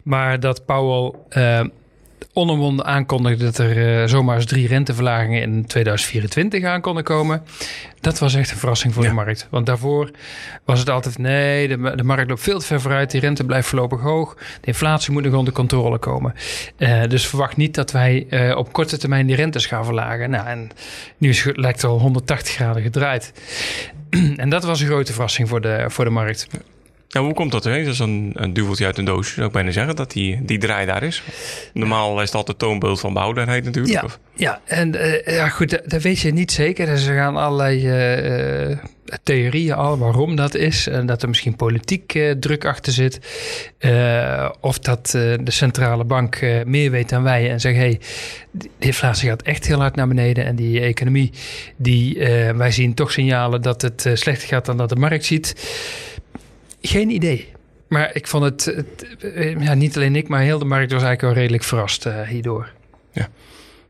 Maar 0.03 0.39
dat 0.39 0.65
Powell 0.65 1.19
eh 1.29 1.61
onomwonden 2.33 2.85
aankondigde 2.85 3.43
dat 3.43 3.57
er 3.57 4.01
eh, 4.01 4.07
zomaar 4.07 4.35
eens 4.35 4.45
drie 4.45 4.67
renteverlagingen 4.67 5.41
in 5.41 5.65
2024 5.65 6.63
aan 6.63 6.81
konden 6.81 7.03
komen. 7.03 7.43
Dat 8.01 8.19
was 8.19 8.35
echt 8.35 8.51
een 8.51 8.57
verrassing 8.57 8.93
voor 8.93 9.03
Ja. 9.03 9.09
de 9.09 9.15
markt. 9.15 9.47
Want 9.49 9.65
daarvoor 9.65 10.11
was 10.65 10.79
het 10.79 10.89
altijd 10.89 11.17
nee, 11.17 11.67
de, 11.67 11.95
de 11.95 12.03
markt 12.03 12.29
loopt 12.29 12.41
veel 12.41 12.59
te 12.59 12.65
ver 12.65 12.81
vooruit. 12.81 13.11
Die 13.11 13.21
rente 13.21 13.43
blijft 13.43 13.67
voorlopig 13.67 13.99
hoog. 14.01 14.33
De 14.35 14.67
inflatie 14.67 15.11
moet 15.11 15.23
nog 15.23 15.33
onder 15.33 15.53
controle 15.53 15.97
komen. 15.97 16.33
Eh, 16.77 17.03
dus 17.07 17.27
verwacht 17.27 17.57
niet 17.57 17.75
dat 17.75 17.91
wij 17.91 18.25
eh, 18.29 18.57
op 18.57 18.73
korte 18.73 18.97
termijn 18.97 19.27
die 19.27 19.35
rentes 19.35 19.65
gaan 19.65 19.85
verlagen. 19.85 20.29
Nou, 20.29 20.47
en 20.47 20.69
nu 21.17 21.29
is, 21.29 21.43
het- 21.43 21.57
lijkt 21.57 21.81
het 21.81 21.91
al 21.91 21.99
180 21.99 22.53
graden 22.53 22.81
gedraaid. 22.81 23.33
en 24.35 24.49
dat 24.49 24.63
was 24.63 24.79
een 24.81 24.87
grote 24.87 25.11
verrassing 25.13 25.49
voor 25.49 25.61
de, 25.61 25.85
voor 25.87 26.05
de 26.05 26.11
markt. 26.11 26.47
Ja, 27.11 27.21
hoe 27.21 27.33
komt 27.33 27.51
dat? 27.51 27.63
Hè? 27.63 27.83
Dat 27.83 27.93
is 27.93 27.99
een, 27.99 28.31
een 28.35 28.53
duveltje 28.53 28.85
uit 28.85 28.97
een 28.97 29.05
doosje, 29.05 29.33
zou 29.33 29.47
ik 29.47 29.53
bijna 29.53 29.71
zeggen, 29.71 29.95
dat 29.95 30.11
die, 30.11 30.39
die 30.45 30.57
draai 30.57 30.85
daar 30.85 31.03
is. 31.03 31.23
Normaal 31.73 32.21
is 32.21 32.33
altijd 32.33 32.47
het 32.47 32.57
toonbeeld 32.57 32.99
van 32.99 33.13
behoudbaarheid 33.13 33.63
natuurlijk. 33.63 33.93
Ja, 33.93 34.01
Of- 34.03 34.19
ja 34.35 34.61
en 34.65 34.95
eh, 34.95 35.35
ja, 35.35 35.49
goed, 35.49 35.69
dat, 35.69 35.81
dat 35.85 36.01
weet 36.01 36.19
je 36.19 36.33
niet 36.33 36.51
zeker. 36.51 36.87
Er 36.87 36.97
gaan 36.97 37.37
allerlei 37.37 37.87
eh, 37.87 38.71
eh, 38.71 38.77
theorieën 39.23 39.73
al 39.73 39.97
waarom 39.97 40.35
dat 40.35 40.55
is. 40.55 40.87
En 40.87 41.05
dat 41.05 41.21
er 41.21 41.29
misschien 41.29 41.55
politiek 41.55 42.19
druk 42.39 42.65
achter 42.65 42.93
zit. 42.93 43.19
Of 44.59 44.79
dat 44.79 45.07
de 45.11 45.41
centrale 45.45 46.03
bank 46.03 46.41
meer 46.65 46.91
weet 46.91 47.09
dan 47.09 47.23
wij 47.23 47.51
en 47.51 47.59
zegt... 47.59 47.77
hey, 47.77 47.99
de 48.51 48.69
inflatie 48.79 49.29
gaat 49.29 49.41
echt 49.41 49.67
heel 49.67 49.79
hard 49.79 49.95
naar 49.95 50.07
beneden. 50.07 50.45
En 50.45 50.55
die 50.55 50.79
economie, 50.79 51.31
die, 51.75 52.17
wij 52.55 52.71
zien 52.71 52.93
toch 52.93 53.11
signalen 53.11 53.61
dat 53.61 53.81
het 53.81 54.09
slechter 54.13 54.47
gaat 54.47 54.65
dan 54.65 54.77
dat 54.77 54.89
de 54.89 54.95
markt 54.95 55.25
ziet. 55.25 55.55
Geen 56.81 57.09
idee. 57.09 57.51
Maar 57.87 58.09
ik 58.13 58.27
vond 58.27 58.43
het, 58.43 58.65
het, 58.65 59.23
eh, 59.35 59.61
ja, 59.61 59.73
niet 59.73 59.95
alleen 59.95 60.15
ik, 60.15 60.27
maar 60.27 60.41
heel 60.41 60.59
de 60.59 60.65
markt 60.65 60.91
was 60.91 61.03
eigenlijk 61.03 61.33
wel 61.33 61.41
redelijk 61.43 61.63
verrast 61.63 62.05
eh, 62.05 62.21
hierdoor. 62.21 62.71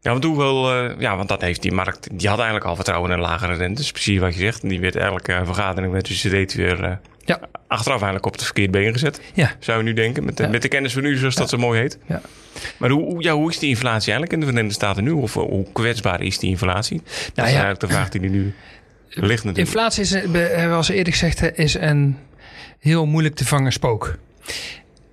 Ja, 0.03 0.11
want 0.11 0.23
hoewel, 0.23 0.73
eh, 0.73 0.99
ja, 0.99 1.15
want 1.15 1.29
dat 1.29 1.41
heeft 1.41 1.61
die 1.61 1.71
markt, 1.71 2.07
die 2.19 2.27
had 2.27 2.37
eigenlijk 2.37 2.67
al 2.67 2.75
vertrouwen 2.75 3.09
in 3.11 3.15
een 3.17 3.21
lagere 3.23 3.53
rente. 3.53 3.91
Precies 3.91 4.19
wat 4.19 4.33
je 4.33 4.39
zegt. 4.39 4.63
En 4.63 4.69
die 4.69 4.79
werd 4.79 4.95
elke 4.95 5.33
eh, 5.33 5.41
vergadering 5.45 5.93
met 5.93 6.05
de 6.05 6.13
CD 6.13 6.53
weer 6.53 6.83
eh, 6.83 6.91
Ja. 7.25 7.39
achteraf 7.67 7.95
eigenlijk 7.95 8.25
op 8.25 8.31
het 8.33 8.43
verkeerde 8.43 8.71
been 8.71 8.91
gezet. 8.91 9.21
Ja. 9.33 9.51
Zou 9.59 9.77
je 9.77 9.83
nu 9.83 9.93
denken, 9.93 10.25
met 10.25 10.37
de, 10.37 10.43
Ja. 10.43 10.49
met 10.49 10.61
de 10.61 10.67
kennis 10.67 10.93
van 10.93 11.01
nu, 11.01 11.17
zoals 11.17 11.35
dat 11.35 11.49
zo 11.49 11.57
mooi 11.57 11.79
heet. 11.79 11.97
Ja. 12.07 12.21
Maar 12.77 12.89
hoe, 12.89 13.03
hoe- 13.03 13.23
ja, 13.23 13.33
hoe 13.33 13.49
is 13.49 13.59
die 13.59 13.69
inflatie 13.69 14.11
eigenlijk 14.11 14.31
in 14.33 14.39
de 14.39 14.45
Verenigde 14.45 14.73
Staten 14.75 15.03
nu? 15.03 15.11
Of 15.11 15.33
hoe 15.33 15.65
kwetsbaar 15.73 16.21
is 16.21 16.37
die 16.37 16.49
inflatie? 16.49 17.01
dat 17.03 17.05
is 17.25 17.33
ja. 17.35 17.43
eigenlijk 17.43 17.79
de 17.79 17.87
vraag 17.87 18.09
die 18.09 18.21
er 18.21 18.29
nu 18.29 18.53
ligt 19.09 19.43
natuurlijk. 19.43 19.57
Inflatie 19.57 20.01
is, 20.03 20.09
hebben 20.09 20.69
we 20.69 20.75
al 20.75 20.83
eerder 20.89 21.13
gezegd, 21.13 21.57
is 21.57 21.73
een 21.73 22.17
heel 22.81 23.05
moeilijk 23.05 23.35
te 23.35 23.45
vangen 23.45 23.71
spook. 23.71 24.17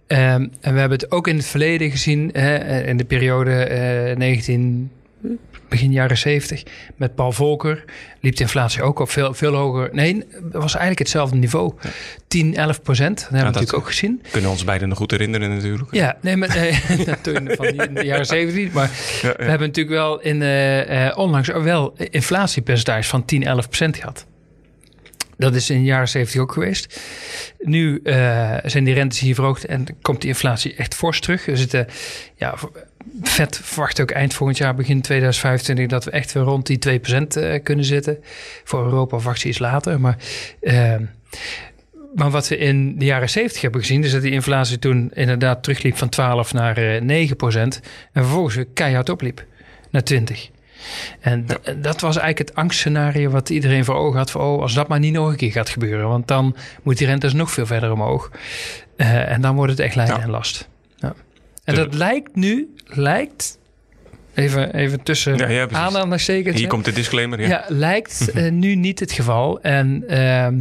Ehm, 0.06 0.46
en 0.60 0.72
we 0.72 0.80
hebben 0.80 0.98
het 0.98 1.10
ook 1.10 1.28
in 1.28 1.36
het 1.36 1.46
verleden 1.46 1.90
gezien, 1.90 2.30
hè, 2.32 2.80
in 2.82 2.96
de 2.96 3.04
periode 3.04 3.50
eh 3.50 4.16
19, 4.16 4.90
begin 5.68 5.92
jaren 5.92 6.18
70, 6.18 6.62
met 6.96 7.14
Paul 7.14 7.32
Volcker 7.32 7.84
liep 8.20 8.36
de 8.36 8.42
inflatie 8.42 8.82
ook 8.82 8.98
op 8.98 9.10
veel, 9.10 9.34
veel 9.34 9.54
hoger. 9.54 9.88
Nee, 9.92 10.14
het 10.14 10.52
was 10.52 10.72
eigenlijk 10.72 10.98
hetzelfde 10.98 11.36
niveau. 11.36 11.72
10, 12.26 12.56
11 12.56 12.82
procent. 12.82 13.16
Dat 13.16 13.22
hebben 13.22 13.38
we 13.38 13.44
natuurlijk 13.44 13.78
ook 13.78 13.86
gezien. 13.86 14.22
Kunnen 14.22 14.50
we 14.50 14.56
ons 14.56 14.64
beiden 14.64 14.88
nog 14.88 14.98
goed 14.98 15.10
herinneren 15.10 15.54
natuurlijk. 15.54 15.94
Ja, 15.94 16.16
nee, 16.20 16.36
maar 16.36 16.48
nee, 16.48 16.74
toen 17.22 17.50
van 17.56 17.66
in 17.66 17.94
de 17.94 18.04
jaren 18.04 18.26
70. 18.26 18.72
Maar 18.72 18.90
Ja, 19.22 19.34
we 19.36 19.44
hebben 19.44 19.66
natuurlijk 19.66 19.96
wel 19.96 20.20
in 20.20 20.42
eh, 20.42 21.06
eh, 21.06 21.18
onlangs 21.18 21.48
wel 21.48 21.94
inflatiepercentage 22.10 23.08
van 23.08 23.24
10, 23.24 23.44
11 23.44 23.66
procent 23.68 23.96
gehad. 23.96 24.26
Dat 25.38 25.54
is 25.54 25.70
in 25.70 25.78
de 25.78 25.84
jaren 25.84 26.08
70 26.08 26.40
ook 26.40 26.52
geweest. 26.52 27.00
Nu 27.58 28.00
eh, 28.02 28.56
zijn 28.64 28.84
die 28.84 28.94
rentes 28.94 29.18
hier 29.18 29.34
verhoogd 29.34 29.64
en 29.64 29.86
komt 30.02 30.20
die 30.20 30.30
inflatie 30.30 30.74
echt 30.74 30.94
fors 30.94 31.20
terug. 31.20 31.44
We 31.44 31.56
zitten, 31.56 31.86
ja, 32.36 32.54
vet 33.22 33.60
verwacht 33.62 34.00
ook 34.00 34.10
eind 34.10 34.34
volgend 34.34 34.58
jaar, 34.58 34.74
begin 34.74 35.00
2025, 35.00 35.86
dat 35.86 36.04
we 36.04 36.10
echt 36.10 36.32
weer 36.32 36.42
rond 36.42 36.66
die 36.66 36.78
2% 36.78 37.36
eh, 37.36 37.62
kunnen 37.62 37.84
zitten. 37.84 38.18
Voor 38.64 38.84
Europa 38.84 39.16
verwacht 39.18 39.44
iets 39.44 39.58
later. 39.58 40.00
Maar, 40.00 40.16
eh, 40.60 40.94
maar 42.14 42.30
wat 42.30 42.48
we 42.48 42.56
in 42.56 42.98
de 42.98 43.04
jaren 43.04 43.30
70 43.30 43.62
hebben 43.62 43.80
gezien, 43.80 44.04
is 44.04 44.12
dat 44.12 44.22
die 44.22 44.32
inflatie 44.32 44.78
toen 44.78 45.10
inderdaad 45.14 45.62
terugliep 45.62 45.96
van 45.96 46.08
12 46.08 46.52
naar 46.52 46.76
eh 46.76 47.00
9%. 47.00 47.80
En 48.12 48.22
vervolgens 48.22 48.58
keihard 48.74 49.08
opliep 49.08 49.44
naar 49.90 50.02
20. 50.02 50.50
En 51.20 51.46
dat 51.76 52.00
was 52.00 52.16
eigenlijk 52.16 52.38
het 52.38 52.54
angstscenario 52.54 53.30
wat 53.30 53.50
iedereen 53.50 53.84
voor 53.84 53.94
ogen 53.94 54.18
had. 54.18 54.30
Van, 54.30 54.40
oh, 54.40 54.62
als 54.62 54.74
dat 54.74 54.88
maar 54.88 54.98
niet 54.98 55.12
nog 55.12 55.28
een 55.28 55.36
keer 55.36 55.52
gaat 55.52 55.68
gebeuren. 55.68 56.08
Want 56.08 56.28
dan 56.28 56.56
moet 56.82 56.98
die 56.98 57.06
rentes 57.06 57.32
nog 57.32 57.50
veel 57.50 57.66
verder 57.66 57.92
omhoog. 57.92 58.30
Eh, 58.96 59.30
en 59.30 59.40
dan 59.40 59.54
wordt 59.54 59.70
het 59.70 59.80
echt 59.80 59.94
lijden 59.94 60.16
Ja. 60.16 60.22
en 60.22 60.30
last. 60.30 60.68
Ja. 60.96 61.14
En 61.64 61.74
Dus- 61.74 61.84
dat 61.84 61.94
lijkt 61.94 62.34
nu, 62.34 62.74
lijkt, 62.86 63.58
even, 64.34 64.74
even 64.74 65.02
tussen 65.02 65.36
Ja, 65.36 65.48
ja, 65.48 65.68
aanhalingstekens. 65.70 66.54
Hier 66.54 66.64
hè. 66.64 66.70
komt 66.70 66.84
de 66.84 66.92
disclaimer. 66.92 67.40
Ja. 67.40 67.46
Ja, 67.48 67.64
lijkt 67.68 68.30
eh, 68.30 68.50
nu 68.50 68.74
niet 68.74 69.00
het 69.00 69.12
geval. 69.12 69.60
En 69.60 70.04
ehm, 70.08 70.58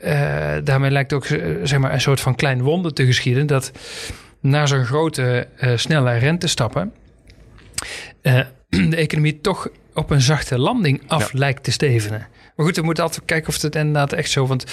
eh, 0.00 0.56
daarmee 0.64 0.90
lijkt 0.90 1.12
ook 1.12 1.26
zeg 1.62 1.78
maar, 1.78 1.92
een 1.92 2.00
soort 2.00 2.20
van 2.20 2.34
klein 2.34 2.62
wonder 2.62 2.92
te 2.92 3.06
geschieden. 3.06 3.46
Dat 3.46 3.72
na 4.40 4.66
zo'n 4.66 4.84
grote, 4.84 5.46
snelle 5.76 6.16
rentestappen. 6.16 6.92
de 8.90 8.96
economie 8.96 9.40
toch 9.40 9.68
op 9.94 10.10
een 10.10 10.20
zachte 10.20 10.58
landing 10.58 11.02
af 11.06 11.32
lijkt 11.32 11.64
te 11.64 11.70
stevenen. 11.70 12.26
Maar 12.56 12.66
goed, 12.66 12.76
we 12.76 12.82
moeten 12.82 13.04
altijd 13.04 13.24
kijken 13.24 13.48
of 13.48 13.62
het 13.62 13.74
inderdaad 13.74 14.12
echt 14.12 14.30
zo... 14.30 14.46
want 14.46 14.64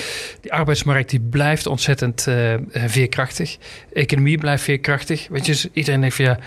die 0.41 0.53
arbeidsmarkt 0.53 1.09
die 1.09 1.19
blijft 1.19 1.67
ontzettend 1.67 2.27
eh, 2.27 2.53
eh, 2.53 2.61
veerkrachtig. 2.85 3.57
De 3.89 3.95
economie 3.95 4.37
blijft 4.37 4.63
veerkrachtig. 4.63 5.27
Weet 5.29 5.45
je, 5.45 5.69
iedereen 5.73 5.99
denkt 5.99 6.15
van 6.15 6.25
ja, 6.25 6.39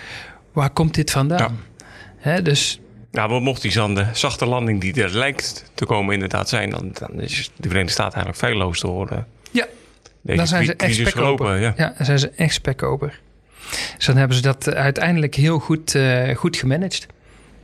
waar 0.52 0.71
komt 0.71 0.95
dit 0.95 1.11
vandaan? 1.11 1.61
Hè, 2.17 2.43
dus 2.43 2.81
Nou, 3.11 3.31
wat 3.31 3.40
mocht 3.40 3.62
die 3.62 3.73
dan 3.73 3.95
de 3.95 4.07
zachte 4.12 4.47
landing 4.47 4.81
die 4.81 5.02
er 5.02 5.17
lijkt 5.17 5.71
te 5.75 5.87
komen 5.87 6.14
inderdaad 6.14 6.49
zijn, 6.49 6.71
dan, 6.71 6.90
dan 6.93 7.21
is 7.21 7.50
de 7.57 7.69
Verenigde 7.69 7.93
Staten 7.93 8.14
eigenlijk 8.14 8.45
feilloos 8.45 8.81
door 8.81 9.09
eh, 9.11 9.19
Ja, 9.50 9.67
dan 10.23 10.47
zijn 10.47 10.64
ze 10.64 10.75
echt 10.75 10.95
spekkoper. 10.95 11.61
Ja. 11.61 11.75
Ja, 11.76 11.95
dan 11.97 12.07
zijn 12.07 12.19
ze 12.19 12.31
echt 12.37 12.55
spekkoper. 12.55 13.21
Dus 13.97 14.07
dan 14.07 14.17
hebben 14.17 14.37
ze 14.37 14.43
dat 14.43 14.75
uiteindelijk 14.75 15.35
heel 15.35 15.59
goed, 15.59 15.95
eh, 15.95 16.37
goed 16.37 16.57
gemanaged. 16.57 17.07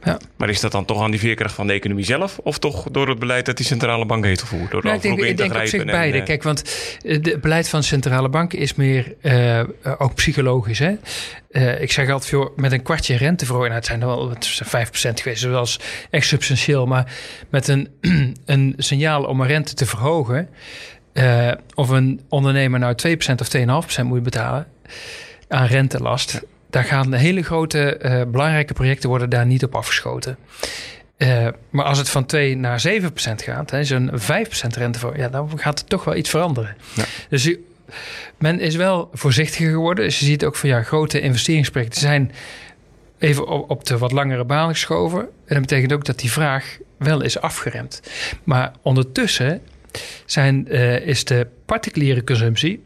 Ja. 0.04 0.18
Maar 0.36 0.48
is 0.48 0.60
dat 0.60 0.72
dan 0.72 0.84
toch 0.84 1.02
aan 1.02 1.10
die 1.10 1.20
veerkracht 1.20 1.54
van 1.54 1.66
de 1.66 1.72
economie 1.72 2.04
zelf? 2.04 2.38
Of 2.38 2.58
toch 2.58 2.86
door 2.90 3.08
het 3.08 3.18
beleid 3.18 3.46
dat 3.46 3.56
die 3.56 3.66
centrale 3.66 4.06
bank 4.06 4.24
heeft 4.24 4.40
gevoerd? 4.40 4.70
Door 4.70 4.82
Nou, 4.84 4.96
ik 4.96 5.02
denk, 5.02 5.20
ik 5.20 5.36
denk 5.36 5.54
op 5.54 5.66
zich 5.66 5.84
beide. 5.84 6.18
En, 6.18 6.24
Kijk, 6.24 6.42
want 6.42 6.62
het 7.02 7.40
beleid 7.40 7.68
van 7.68 7.80
de 7.80 7.86
centrale 7.86 8.28
bank 8.28 8.52
is 8.52 8.74
meer 8.74 9.14
uh, 9.22 9.60
ook 9.98 10.14
psychologisch. 10.14 10.78
Hè? 10.78 10.94
Uh, 11.50 11.80
ik 11.80 11.92
zeg 11.92 12.10
altijd, 12.10 12.30
joh, 12.30 12.56
met 12.56 12.72
een 12.72 12.82
kwartje 12.82 13.16
renteverhoging, 13.16 13.72
nou, 13.72 13.80
het 13.80 13.88
zijn 13.88 14.00
er 14.00 14.06
wel 14.06 14.30
het 14.30 14.62
5% 14.64 14.68
geweest, 15.22 15.42
dat 15.42 15.52
was 15.52 15.80
echt 16.10 16.26
substantieel. 16.26 16.86
Maar 16.86 17.12
met 17.50 17.68
een, 17.68 17.88
een 18.44 18.74
signaal 18.76 19.24
om 19.24 19.40
een 19.40 19.46
rente 19.46 19.74
te 19.74 19.86
verhogen, 19.86 20.48
uh, 21.12 21.52
of 21.74 21.88
een 21.88 22.20
ondernemer 22.28 22.78
nou 22.78 22.94
2% 23.08 23.34
of 23.40 23.96
2,5% 23.98 24.02
moet 24.04 24.22
betalen 24.22 24.66
aan 25.48 25.66
rentelast, 25.66 26.42
daar 26.74 26.84
gaan 26.84 27.12
hele 27.12 27.42
grote, 27.42 28.00
uh, 28.02 28.22
belangrijke 28.30 28.72
projecten 28.72 29.08
worden 29.08 29.30
daar 29.30 29.46
niet 29.46 29.64
op 29.64 29.74
afgeschoten. 29.74 30.36
Uh, 31.18 31.48
maar 31.70 31.84
als 31.84 31.98
het 31.98 32.08
van 32.08 32.26
2 32.26 32.56
naar 32.56 32.84
7% 32.88 33.04
gaat, 33.34 33.70
hè, 33.70 33.84
zo'n 33.84 34.10
5% 34.14 34.76
rente 34.76 34.98
voor, 34.98 35.16
ja, 35.16 35.28
dan 35.28 35.58
gaat 35.58 35.78
het 35.78 35.88
toch 35.88 36.04
wel 36.04 36.16
iets 36.16 36.30
veranderen. 36.30 36.76
Ja. 36.94 37.04
Dus 37.28 37.54
men 38.38 38.60
is 38.60 38.76
wel 38.76 39.10
voorzichtiger 39.12 39.70
geworden. 39.70 40.04
Dus 40.04 40.18
je 40.18 40.24
ziet 40.24 40.44
ook 40.44 40.56
van 40.56 40.68
ja, 40.68 40.82
grote 40.82 41.20
investeringsprojecten 41.20 42.00
zijn 42.00 42.32
even 43.18 43.46
op, 43.46 43.70
op 43.70 43.84
de 43.84 43.98
wat 43.98 44.12
langere 44.12 44.44
baan 44.44 44.68
geschoven. 44.68 45.20
En 45.20 45.28
dat 45.46 45.60
betekent 45.60 45.92
ook 45.92 46.04
dat 46.04 46.18
die 46.18 46.32
vraag 46.32 46.78
wel 46.98 47.22
is 47.22 47.40
afgeremd. 47.40 48.02
Maar 48.44 48.72
ondertussen 48.82 49.62
zijn, 50.26 50.66
uh, 50.68 51.06
is 51.06 51.24
de 51.24 51.46
particuliere 51.64 52.24
consumptie 52.24 52.82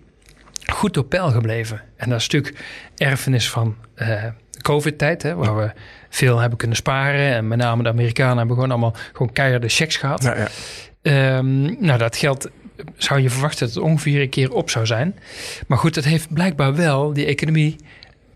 goed 0.66 0.96
op 0.96 1.08
peil 1.08 1.30
gebleven. 1.30 1.82
En 1.96 2.10
dat 2.10 2.20
is 2.20 2.28
natuurlijk 2.28 2.64
erfenis 2.96 3.50
van 3.50 3.76
uh, 3.96 4.24
COVID-tijd, 4.62 5.22
hè, 5.22 5.34
waar 5.34 5.56
we 5.56 5.70
veel 6.08 6.38
hebben 6.38 6.58
kunnen 6.58 6.76
sparen. 6.76 7.34
En 7.34 7.48
met 7.48 7.58
name 7.58 7.82
de 7.82 7.88
Amerikanen 7.88 8.38
hebben 8.38 8.54
gewoon 8.54 8.70
allemaal 8.70 8.96
gewoon 9.12 9.32
keiharde 9.32 9.68
checks 9.68 9.96
gehad. 9.96 10.22
Ja, 10.22 10.36
ja. 10.36 11.36
Um, 11.36 11.76
nou, 11.80 11.98
dat 11.98 12.16
geld 12.16 12.48
zou 12.96 13.20
je 13.20 13.30
verwachten 13.30 13.66
dat 13.66 13.74
het 13.74 13.84
ongeveer 13.84 14.20
een 14.20 14.28
keer 14.28 14.52
op 14.52 14.70
zou 14.70 14.86
zijn. 14.86 15.18
Maar 15.66 15.78
goed, 15.78 15.94
dat 15.94 16.04
heeft 16.04 16.32
blijkbaar 16.32 16.74
wel 16.74 17.12
die 17.12 17.26
economie 17.26 17.76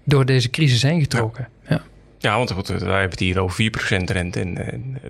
door 0.05 0.25
deze 0.25 0.51
crisis 0.51 0.83
heen 0.83 1.01
getrokken. 1.01 1.49
Ja. 1.63 1.71
ja. 1.71 1.83
Ja, 2.19 2.37
want 2.37 2.51
goed, 2.51 2.69
wij 2.69 2.79
hebben 2.79 3.11
het 3.11 3.19
hier 3.19 3.41
over 3.41 3.71
4% 4.01 4.05
rente 4.05 4.41
in 4.41 4.55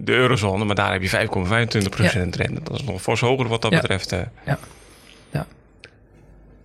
de 0.00 0.12
eurozone, 0.12 0.64
maar 0.64 0.74
daar 0.74 0.92
heb 0.92 1.02
je 1.02 1.10
5,25% 1.10 2.30
rente. 2.30 2.60
Dat 2.62 2.74
is 2.74 2.84
nog 2.84 3.02
fors 3.02 3.20
hoger 3.20 3.48
wat 3.48 3.62
dat 3.62 3.70
betreft. 3.70 4.10
Ja. 4.10 4.30
ja. 4.46 4.58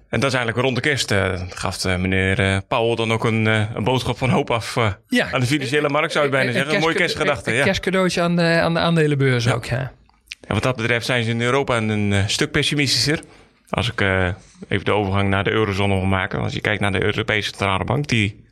En 0.10 0.20
dat 0.20 0.30
is 0.30 0.38
eigenlijk 0.38 0.66
rond 0.66 0.76
de 0.76 0.82
kerst. 0.82 1.12
Uh, 1.12 1.42
gaf 1.50 1.86
uh, 1.86 1.96
meneer 1.96 2.40
uh, 2.40 2.58
Powell 2.68 2.96
dan 2.96 3.12
ook 3.12 3.24
een, 3.24 3.46
een, 3.46 3.84
boodschap 3.84 4.18
van 4.18 4.30
hoop 4.30 4.52
af 4.52 4.76
ja, 5.08 5.32
aan 5.32 5.40
de 5.40 5.46
financiële 5.46 5.90
markt, 5.90 6.12
zou 6.12 6.26
je 6.26 6.32
bijna 6.32 6.52
zeggen. 6.52 6.76
Een 6.76 6.80
mooie 6.80 6.96
kerstgedachte. 6.96 7.52
Een, 7.52 7.58
een 7.58 7.64
kerstcadeautje 7.64 8.22
aan 8.22 8.36
de, 8.36 8.42
aan 8.42 8.74
de 8.74 8.80
aandelenbeurs 8.80 9.52
ook, 9.52 9.66
ja. 9.66 9.92
En 10.48 10.54
wat 10.54 10.64
dat 10.64 10.76
betreft 10.76 11.06
zijn 11.06 11.24
ze 11.24 11.30
in 11.30 11.42
Europa 11.42 11.78
een 11.78 12.30
stuk 12.30 12.52
pessimistischer. 12.52 13.20
Als 13.70 13.92
ik 13.92 14.02
even 14.68 14.86
de 14.86 14.92
overgang 14.92 15.30
naar 15.30 15.44
de 15.44 15.52
eurozone 15.52 15.94
wil 15.94 16.06
maken. 16.06 16.40
Als 16.40 16.54
je 16.54 16.62
kijkt 16.62 16.82
naar 16.82 16.92
de 16.92 17.04
Europese 17.04 17.48
Centrale 17.48 17.84
Bank, 17.84 18.08
die 18.08 18.44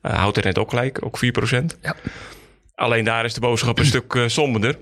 houdt 0.00 0.36
er 0.36 0.44
net 0.44 0.58
ook 0.58 0.70
gelijk, 0.70 1.04
ook 1.04 1.20
4%. 1.24 1.58
Ja. 1.82 1.94
Alleen 2.74 3.04
daar 3.04 3.24
is 3.24 3.34
de 3.34 3.40
boodschap 3.40 3.78
een 3.78 3.84
stuk 3.84 4.24
somberder. 4.26 4.76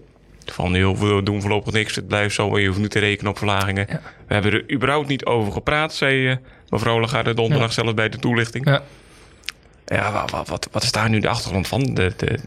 Van 0.51 0.75
heel 0.75 0.97
veel 0.97 1.25
doen 1.25 1.41
voorlopig 1.41 1.73
niks. 1.73 1.95
Het 1.95 2.07
blijft 2.07 2.35
zo, 2.35 2.59
je 2.59 2.67
hoeft 2.67 2.79
niet 2.79 2.91
te 2.91 2.99
rekenen 2.99 3.31
op 3.31 3.39
verlagingen. 3.39 3.87
We 4.27 4.35
hebben 4.35 4.53
er 4.53 4.73
überhaupt 4.73 5.09
niet 5.09 5.25
over 5.25 5.53
gepraat, 5.53 5.95
zei 5.95 6.31
uh, 6.31 6.37
mevrouw 6.69 7.01
Lagarde 7.01 7.35
donderdag 7.35 7.69
ja. 7.69 7.75
zelfs 7.75 7.95
bij 7.95 8.09
de 8.09 8.19
toelichting. 8.19 8.67
Ja, 8.67 8.83
ja 9.87 10.27
wat, 10.31 10.49
wat, 10.49 10.69
wat, 10.73 10.83
is 10.83 10.93
daar 10.93 11.09
nu 11.09 11.21
de 11.21 11.29
achtergrond 11.29 11.69
van? 11.69 11.95
De, 11.95 12.13
de, 12.17 12.39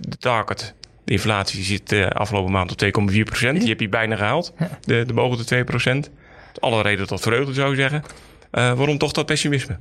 de 0.00 0.16
target, 0.18 0.74
de 1.04 1.12
inflatie 1.12 1.62
zit 1.62 1.92
uh, 1.92 2.06
afgelopen 2.06 2.52
maand 2.52 2.72
op 2.72 3.10
2,4 3.10 3.22
procent. 3.22 3.60
Die 3.60 3.68
heb 3.68 3.80
je 3.80 3.88
bijna 3.88 4.16
gehaald, 4.16 4.52
de, 4.80 5.04
de 5.06 5.12
boven 5.12 5.38
de 5.38 5.44
2 5.44 5.64
procent. 5.64 6.10
Alle 6.58 6.82
reden 6.82 7.06
tot 7.06 7.20
vreugde 7.20 7.52
zou 7.52 7.70
ik 7.70 7.78
zeggen. 7.78 8.02
Uh, 8.52 8.72
waarom 8.72 8.98
toch 8.98 9.12
dat 9.12 9.26
pessimisme? 9.26 9.78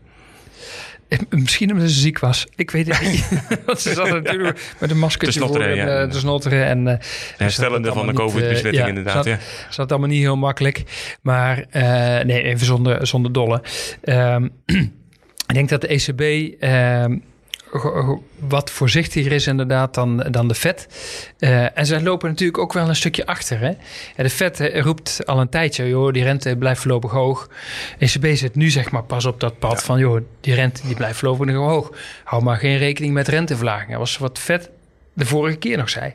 Misschien 1.30 1.72
omdat 1.72 1.90
ze 1.90 2.00
ziek 2.00 2.20
was. 2.20 2.48
Ik 2.56 2.72
weet 2.72 2.88
het 2.88 3.02
niet. 3.02 3.30
Want 3.66 3.80
ze 3.80 3.94
zat 3.94 4.10
natuurlijk 4.10 4.76
met 4.80 4.92
een 4.92 5.00
maskertje 5.00 5.40
voor 5.40 5.62
en 5.62 6.10
de 6.10 6.20
snotteren. 6.20 6.66
En, 6.66 6.88
uh, 6.88 6.94
Herstellende 7.38 7.94
van 7.94 8.08
de 8.08 8.14
COVID-besmetting 8.14 8.84
uh, 8.84 8.90
inderdaad. 8.90 9.14
Zat, 9.14 9.26
ja. 9.26 9.40
zat 9.70 9.92
allemaal 9.92 10.10
niet 10.10 10.22
heel 10.22 10.38
makkelijk. 10.38 10.84
Maar 11.22 11.66
nee, 12.26 12.42
even 12.42 12.66
zonder, 12.66 13.08
zonder 13.08 13.32
dolle. 13.32 13.62
Um, 14.04 14.52
ik 15.48 15.54
denk 15.54 15.70
dat 15.70 15.82
de 15.82 15.88
ECB 15.88 16.22
um, 16.64 17.24
wat 18.40 18.72
voorzichtiger 18.72 19.32
is 19.32 19.48
inderdaad 19.48 19.94
dan, 19.94 20.18
dan 20.18 20.48
de 20.48 20.56
Fed. 20.56 20.88
Uh, 21.40 21.78
en 21.78 21.86
ze 21.86 22.02
lopen 22.02 22.30
natuurlijk 22.30 22.58
ook 22.58 22.74
wel 22.74 22.90
een 22.90 22.96
stukje 22.96 23.26
achter. 23.26 23.60
Hè? 23.60 23.72
de 24.24 24.30
Fed 24.30 24.60
roept 24.74 25.26
al 25.26 25.40
een 25.40 25.50
tijdje, 25.50 25.88
joh, 25.88 26.14
die 26.14 26.24
rente 26.24 26.56
blijft 26.56 26.82
voorlopig 26.82 27.12
hoog. 27.12 27.50
ECB 27.98 28.26
zit 28.36 28.56
nu 28.56 28.70
zeg 28.70 28.92
maar 28.92 29.04
pas 29.04 29.26
op 29.26 29.40
dat 29.40 29.60
pad 29.60 29.84
van, 29.84 30.00
joh, 30.00 30.22
die 30.42 30.54
rente 30.54 30.82
die 30.86 30.96
blijft 30.96 31.18
voorlopig 31.20 31.46
nog 31.46 31.70
hoog. 31.70 31.92
Hou 32.24 32.44
maar 32.44 32.58
geen 32.58 32.78
rekening 32.78 33.14
met 33.14 33.28
renteverlaging. 33.28 33.90
Dat 33.90 34.00
was 34.00 34.18
wat 34.18 34.40
Fed 34.40 34.70
de 35.14 35.26
vorige 35.26 35.58
keer 35.58 35.78
nog 35.78 35.90
zei. 35.90 36.14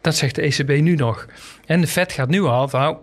Dat 0.00 0.16
zegt 0.16 0.34
de 0.34 0.42
ECB 0.42 0.68
nu 0.80 0.94
nog. 0.94 1.26
En 1.66 1.80
de 1.80 1.86
Fed 1.86 2.12
gaat 2.12 2.28
nu 2.28 2.42
al, 2.42 2.68
nou, 2.72 2.96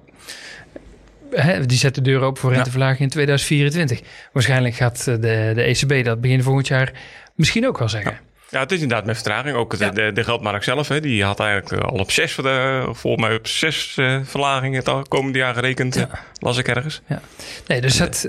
die 1.66 1.78
zet 1.78 1.96
de 1.96 2.02
deur 2.02 2.22
open 2.22 2.42
voor 2.42 2.54
renteverlaging 2.54 3.00
in 3.00 3.10
2024. 3.10 4.02
Waarschijnlijk 4.34 4.76
gaat 4.76 5.04
de, 5.04 5.52
de 5.56 5.62
ECB 5.62 6.06
dat 6.06 6.22
begin 6.22 6.44
volgend 6.44 6.68
jaar 6.68 6.92
misschien 7.40 7.68
ook 7.68 7.78
wel 7.78 7.90
zeggen. 7.90 8.20
Ja. 8.50 8.60
het 8.60 8.72
is 8.72 8.82
inderdaad 8.82 9.06
met 9.06 9.16
vertraging. 9.16 9.56
Ook 9.56 9.78
de, 9.78 9.92
de, 9.92 10.12
de 10.14 10.24
geldmarkt 10.24 10.64
zelf, 10.64 10.88
hè, 10.88 11.00
die 11.00 11.24
had 11.24 11.40
eigenlijk 11.40 11.84
al 11.84 12.00
op 12.00 12.12
zes, 12.12 12.36
de, 12.36 12.90
volgens 12.92 13.26
mij 13.28 13.36
op 13.36 13.48
zes 13.48 13.96
uh, 14.00 14.20
verlagingen 14.24 14.84
het 14.86 15.08
komende 15.08 15.38
jaar 15.38 15.54
gerekend, 15.54 15.96
ja. 15.96 16.10
las 16.40 16.58
ik 16.58 16.68
ergens. 16.68 17.02
Ja. 17.08 17.22
Nee, 17.68 17.82
dus 17.82 17.98
dat, 17.98 18.28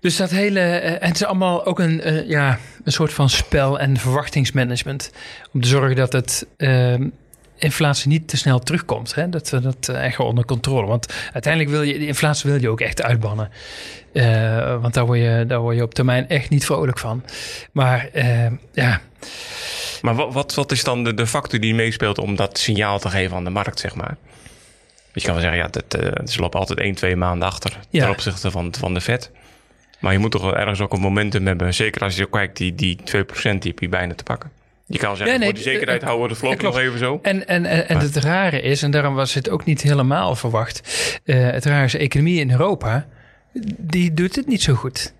dus 0.00 0.16
dat 0.16 0.30
hele, 0.30 0.60
het 1.00 1.14
is 1.14 1.24
allemaal 1.24 1.66
ook 1.66 1.78
een, 1.78 2.24
ja, 2.26 2.58
een 2.84 2.92
soort 2.92 3.12
van 3.12 3.28
spel 3.28 3.78
en 3.78 3.96
verwachtingsmanagement. 3.96 5.10
Om 5.52 5.60
te 5.60 5.68
zorgen 5.68 5.96
dat 5.96 6.12
het 6.12 6.46
ehm, 6.56 7.08
inflatie 7.58 8.08
niet 8.08 8.28
te 8.28 8.36
snel 8.36 8.58
terugkomt. 8.58 9.14
Hè? 9.14 9.28
Dat 9.28 9.50
we 9.50 9.60
dat 9.60 9.88
echt 9.88 10.18
onder 10.18 10.44
controle. 10.44 10.86
Want 10.86 11.14
uiteindelijk 11.32 11.74
wil 11.74 11.82
je, 11.82 11.98
die 11.98 12.06
inflatie 12.06 12.50
wil 12.50 12.60
je 12.60 12.68
ook 12.68 12.80
echt 12.80 13.02
uitbannen. 13.02 13.50
Uh, 14.12 14.80
want 14.80 14.94
daar 14.94 15.06
word, 15.06 15.18
je, 15.18 15.44
daar 15.48 15.60
word 15.60 15.76
je 15.76 15.82
op 15.82 15.94
termijn 15.94 16.28
echt 16.28 16.50
niet 16.50 16.64
vrolijk 16.64 16.98
van. 16.98 17.24
Maar 17.72 18.08
uh, 18.14 18.46
ja. 18.72 19.00
Maar 20.02 20.14
wat, 20.14 20.32
wat, 20.32 20.54
wat 20.54 20.72
is 20.72 20.84
dan 20.84 21.04
de, 21.04 21.14
de 21.14 21.26
factor 21.26 21.60
die 21.60 21.74
meespeelt 21.74 22.18
om 22.18 22.36
dat 22.36 22.58
signaal 22.58 22.98
te 22.98 23.08
geven 23.08 23.36
aan 23.36 23.44
de 23.44 23.50
markt, 23.50 23.80
zeg 23.80 23.94
maar? 23.94 24.16
Je 25.12 25.20
kan 25.20 25.32
wel 25.32 25.42
zeggen, 25.42 25.58
ja, 25.58 25.68
dat, 25.68 26.02
uh, 26.04 26.26
ze 26.26 26.40
lopen 26.40 26.60
altijd 26.60 26.78
1, 26.78 26.94
2 26.94 27.16
maanden 27.16 27.48
achter 27.48 27.78
ja. 27.90 28.00
ten 28.00 28.10
opzichte 28.10 28.50
van, 28.50 28.74
van 28.78 28.94
de 28.94 29.00
vet. 29.00 29.30
Maar 29.98 30.12
je 30.12 30.18
moet 30.18 30.30
toch 30.30 30.42
wel 30.42 30.56
ergens 30.56 30.80
ook 30.80 30.92
een 30.92 31.00
momentum 31.00 31.46
hebben. 31.46 31.74
Zeker 31.74 32.02
als 32.02 32.16
je 32.16 32.30
kijkt, 32.30 32.56
die, 32.56 32.74
die 32.74 32.98
2% 32.98 33.02
die 33.42 33.58
heb 33.60 33.78
je 33.78 33.88
bijna 33.88 34.14
te 34.14 34.22
pakken. 34.22 34.50
Je 34.90 34.98
kan 34.98 35.16
zeggen, 35.16 35.26
nee, 35.26 35.38
nee, 35.38 35.48
voor 35.48 35.64
die 35.64 35.72
zekerheid 35.72 36.02
houden 36.02 36.28
we 36.28 36.32
de 36.32 36.38
vlog 36.38 36.60
nog 36.60 36.78
even 36.78 36.98
zo. 36.98 37.18
En, 37.22 37.48
en, 37.48 37.66
en, 37.66 37.88
en 37.88 37.98
het 37.98 38.16
rare 38.16 38.60
is, 38.60 38.82
en 38.82 38.90
daarom 38.90 39.14
was 39.14 39.34
het 39.34 39.50
ook 39.50 39.64
niet 39.64 39.82
helemaal 39.82 40.34
verwacht. 40.34 40.80
Uh, 41.24 41.50
het 41.50 41.64
rare 41.64 41.84
is, 41.84 41.92
de 41.92 41.98
economie 41.98 42.40
in 42.40 42.50
Europa, 42.50 43.06
die 43.78 44.14
doet 44.14 44.36
het 44.36 44.46
niet 44.46 44.62
zo 44.62 44.74
goed. 44.74 45.14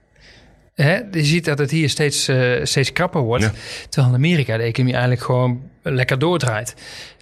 Hè? 0.82 1.00
Je 1.12 1.24
ziet 1.24 1.44
dat 1.44 1.58
het 1.58 1.70
hier 1.70 1.88
steeds, 1.88 2.28
uh, 2.28 2.52
steeds 2.62 2.92
krapper 2.92 3.20
wordt. 3.20 3.44
Ja. 3.44 3.52
Terwijl 3.88 4.12
in 4.12 4.18
Amerika 4.18 4.56
de 4.56 4.62
economie 4.62 4.94
eigenlijk 4.94 5.24
gewoon 5.24 5.62
lekker 5.82 6.18
doordraait. 6.18 6.74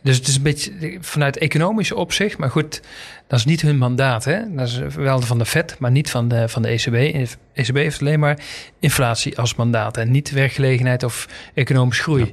Dus 0.03 0.17
het 0.17 0.29
is 0.29 0.37
een 0.37 0.43
beetje 0.43 0.99
vanuit 1.01 1.39
economisch 1.39 1.93
opzicht. 1.93 2.39
Maar 2.39 2.51
goed, 2.51 2.81
dat 3.27 3.39
is 3.39 3.45
niet 3.45 3.61
hun 3.61 3.79
mandaat. 3.79 4.25
Hè? 4.25 4.55
Dat 4.55 4.69
is 4.69 4.79
wel 4.95 5.21
van 5.21 5.39
de 5.39 5.47
Fed, 5.47 5.77
maar 5.79 5.91
niet 5.91 6.11
van 6.11 6.29
de, 6.29 6.49
van 6.49 6.63
de 6.63 6.69
ECB. 6.69 7.29
ECB 7.53 7.75
heeft 7.75 8.01
alleen 8.01 8.21
maar 8.21 8.39
inflatie 8.81 9.39
als 9.39 9.55
mandaat. 9.55 9.97
En 9.97 10.11
niet 10.11 10.31
werkgelegenheid 10.31 11.03
of 11.03 11.29
economische 11.55 12.03
groei. 12.03 12.25
Ja. 12.25 12.31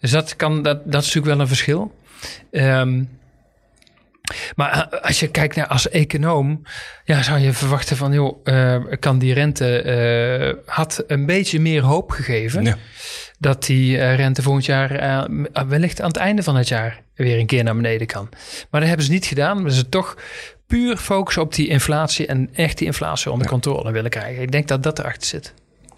Dus 0.00 0.10
dat, 0.10 0.36
kan, 0.36 0.62
dat, 0.62 0.76
dat 0.84 1.02
is 1.02 1.06
natuurlijk 1.06 1.34
wel 1.34 1.40
een 1.40 1.48
verschil. 1.48 1.94
Um, 2.50 3.08
maar 4.56 4.88
eh, 4.90 5.00
als 5.00 5.20
je 5.20 5.28
kijkt 5.28 5.56
naar 5.56 5.66
als 5.66 5.88
econoom, 5.88 6.62
ja, 7.04 7.22
zou 7.22 7.38
je 7.38 7.52
verwachten 7.52 7.96
van, 7.96 8.12
joh, 8.12 8.40
uh, 8.44 8.76
kan 9.00 9.18
die 9.18 9.34
rente 9.34 9.82
uh, 10.66 10.74
had 10.74 11.04
een 11.06 11.26
beetje 11.26 11.60
meer 11.60 11.82
hoop 11.82 12.10
gegeven. 12.10 12.64
Ja. 12.64 12.76
Dat 13.38 13.64
die 13.64 13.96
uh, 13.96 14.14
rente 14.16 14.42
volgend 14.42 14.64
jaar 14.64 15.28
wellicht 15.68 16.00
aan 16.00 16.08
het 16.08 16.16
einde 16.16 16.42
van 16.42 16.56
het 16.56 16.68
jaar 16.68 17.02
weer 17.14 17.38
een 17.38 17.46
keer 17.46 17.64
naar 17.64 17.76
beneden 17.76 18.06
kan. 18.06 18.28
Maar 18.70 18.80
dat 18.80 18.88
hebben 18.88 19.06
ze 19.06 19.12
niet 19.12 19.26
gedaan. 19.26 19.64
We 19.64 19.74
ze 19.74 19.88
toch 19.88 20.16
puur 20.66 20.96
focussen 20.96 21.42
op 21.42 21.54
die 21.54 21.68
inflatie 21.68 22.26
en 22.26 22.50
echt 22.52 22.78
die 22.78 22.86
inflatie 22.86 23.30
onder 23.30 23.46
ja. 23.46 23.52
controle 23.52 23.92
willen 23.92 24.10
krijgen. 24.10 24.42
Ik 24.42 24.52
denk 24.52 24.68
dat 24.68 24.82
dat 24.82 24.98
erachter 24.98 25.28
zit. 25.28 25.54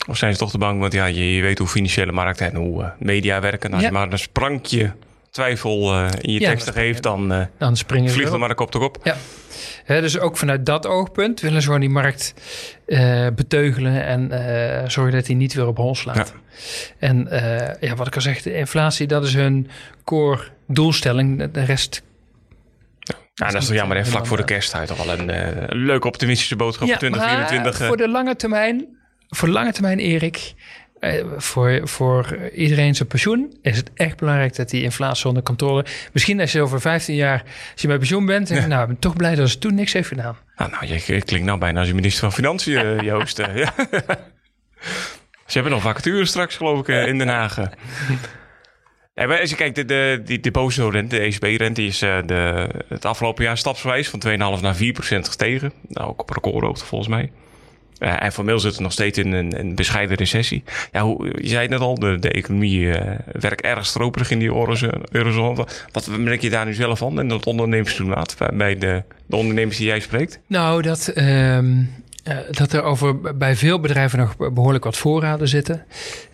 Of 0.08 0.16
zijn 0.16 0.32
ze 0.32 0.38
toch 0.38 0.50
te 0.50 0.58
bang? 0.58 0.80
Want 0.80 0.92
ja, 0.92 1.06
je, 1.06 1.34
je 1.34 1.42
weet 1.42 1.58
hoe 1.58 1.66
financiële 1.66 2.12
markten 2.12 2.46
en 2.46 2.54
hoe 2.56 2.92
media 2.98 3.40
werken. 3.40 3.72
Als 3.72 3.80
ja. 3.80 3.86
je 3.86 3.92
maar 3.92 4.12
een 4.12 4.18
sprankje 4.18 4.92
twijfel 5.34 5.94
uh, 5.94 6.08
in 6.20 6.32
je 6.32 6.40
Ja, 6.40 6.48
teksten 6.48 6.74
dan- 6.74 6.82
geeft, 6.82 7.02
dan 7.02 7.32
uh, 7.32 7.44
Dan 7.58 7.76
springen 7.76 8.04
vliegt 8.10 8.20
er 8.20 8.26
erop. 8.26 8.38
maar 8.40 8.48
de 8.48 8.54
kop 8.54 8.70
toch 8.70 8.82
op. 8.82 8.98
Ja. 9.02 9.16
Dus 10.00 10.18
ook 10.18 10.36
vanuit 10.36 10.66
dat 10.66 10.86
oogpunt 10.86 11.40
willen 11.40 11.60
ze 11.60 11.66
gewoon 11.66 11.80
die 11.80 11.90
markt 11.90 12.34
eh, 12.86 13.26
beteugelen 13.34 14.04
en 14.04 14.30
eh, 14.30 14.88
zorgen 14.88 15.12
dat 15.12 15.26
hij 15.26 15.36
niet 15.36 15.54
weer 15.54 15.66
op 15.66 15.76
hol 15.76 15.94
slaat. 15.94 16.16
Ja. 16.16 16.40
En 16.98 17.28
eh, 17.28 17.88
ja, 17.88 17.94
wat 17.94 18.06
ik 18.06 18.14
al 18.14 18.20
zeg, 18.20 18.42
de 18.42 18.54
inflatie, 18.56 19.06
dat 19.06 19.24
is 19.24 19.34
hun 19.34 19.68
core 20.04 20.42
doelstelling. 20.66 21.50
De- 21.52 21.64
rest. 21.64 22.02
Ja, 23.34 23.46
dat 23.50 23.62
is 23.62 23.66
toch 23.66 23.76
jammer, 23.76 23.96
hè? 23.96 24.04
vlak 24.04 24.26
voor 24.26 24.36
de 24.36 24.44
kerst 24.44 24.72
had 24.72 24.86
toch 24.86 25.04
wel 25.04 25.18
een 25.18 25.30
eh, 25.30 25.64
leuke 25.68 26.06
optimistische 26.06 26.56
boodschap 26.56 26.88
voor 26.88 26.96
2024. 26.98 27.72
maar 27.72 27.80
eh. 27.80 27.86
voor 27.88 27.96
de 28.06 28.08
lange 28.08 28.36
termijn, 28.36 28.86
voor 29.28 29.48
de 29.48 29.54
lange 29.54 29.72
termijn, 29.72 29.98
Erik, 29.98 30.36
eh, 30.36 30.83
voor, 31.36 31.80
voor 31.88 32.38
iedereen 32.54 32.94
zijn 32.94 33.08
pensioen 33.08 33.56
is 33.62 33.76
het 33.76 33.90
echt 33.94 34.16
belangrijk 34.16 34.56
dat 34.56 34.70
die 34.70 34.82
inflatie 34.82 35.26
onder 35.28 35.42
controle. 35.42 35.84
Misschien 36.12 36.40
als 36.40 36.52
je 36.52 36.60
over 36.62 36.80
15 36.80 37.14
jaar, 37.14 37.42
als 37.72 37.82
je 37.82 37.88
bij 37.88 37.98
pensioen 37.98 38.26
bent, 38.26 38.48
je, 38.48 38.60
nou, 38.60 38.82
ik 38.82 38.86
ben 38.88 38.98
toch 38.98 39.16
blij 39.16 39.34
dat 39.34 39.50
ze 39.50 39.58
toen 39.58 39.74
niks 39.74 39.92
heeft 39.92 40.08
gedaan. 40.08 40.36
Nou, 40.56 40.70
nou, 40.70 40.86
je 40.86 41.22
klinkt 41.22 41.46
nou 41.46 41.58
bijna 41.58 41.78
als 41.78 41.88
je 41.88 41.94
minister 41.94 42.20
van 42.20 42.32
Financiën, 42.32 42.76
eh, 42.76 43.00
Joost. 43.10 43.38
eh, 43.38 43.56
ja. 43.56 43.74
Ze 45.46 45.52
hebben 45.60 45.72
nog 45.72 45.82
vacatures 45.82 46.28
straks, 46.28 46.56
geloof 46.56 46.78
ik, 46.80 46.88
eh, 46.88 47.06
in 47.06 47.18
Den 47.18 47.28
Haag. 47.28 47.58
eh. 47.58 47.66
Ja, 49.14 49.26
maar 49.26 49.40
als 49.40 49.50
je 49.50 49.56
kijkt, 49.56 49.74
de, 49.74 49.84
de, 49.84 50.20
die 50.24 50.40
deposito-rente, 50.40 51.16
de 51.16 51.22
ECB-rente, 51.22 51.82
is 51.84 52.02
eh, 52.02 52.18
de, 52.26 52.68
het 52.88 53.04
afgelopen 53.04 53.44
jaar 53.44 53.58
stapsgewijs 53.58 54.08
van 54.08 54.22
2,5 54.28 54.34
naar 54.62 54.76
4% 54.76 54.78
gestegen. 54.98 55.72
Nou, 55.88 56.08
ook 56.08 56.20
op 56.20 56.30
recordhoogte 56.30 56.84
volgens 56.84 57.10
mij. 57.10 57.32
Eh, 58.04 58.22
en 58.22 58.32
formeel 58.32 58.60
zit 58.60 58.72
het 58.72 58.80
nog 58.80 58.92
steeds 58.92 59.18
in 59.18 59.32
een, 59.32 59.58
een 59.58 59.74
bescheiden 59.74 60.16
recessie. 60.16 60.62
Ja, 60.92 61.02
hoe, 61.02 61.26
je 61.40 61.48
zei 61.48 61.60
het 61.60 61.70
net 61.70 61.80
al, 61.80 61.94
de, 61.98 62.28
economie 62.30 62.92
eh, 62.92 63.18
werkt 63.40 63.60
erg 63.64 63.86
stroperig 63.86 64.30
in 64.30 64.38
die 64.38 64.48
eurozo- 64.48 65.00
eurozone. 65.10 65.66
Wat, 65.92 66.08
merk 66.18 66.40
je 66.40 66.50
daar 66.50 66.66
nu 66.66 66.74
zelf 66.74 66.98
van 66.98 67.20
in 67.20 67.28
dat 67.28 67.46
ondernemersklimaat 67.46 68.34
bij- 68.38 68.50
bij 68.54 68.78
de, 68.78 69.02
de 69.26 69.36
ondernemers 69.36 69.76
die 69.76 69.86
jij 69.86 70.00
spreekt? 70.00 70.38
Nou, 70.46 70.82
dat, 70.82 71.08
ehm, 71.08 71.82
eh, 72.24 72.36
dat 72.50 72.72
er 72.72 72.82
over 72.82 73.36
bij 73.36 73.56
veel 73.56 73.80
bedrijven 73.80 74.18
nog 74.18 74.36
behoorlijk 74.36 74.84
wat 74.84 74.96
voorraden 74.96 75.48
zitten. 75.48 75.84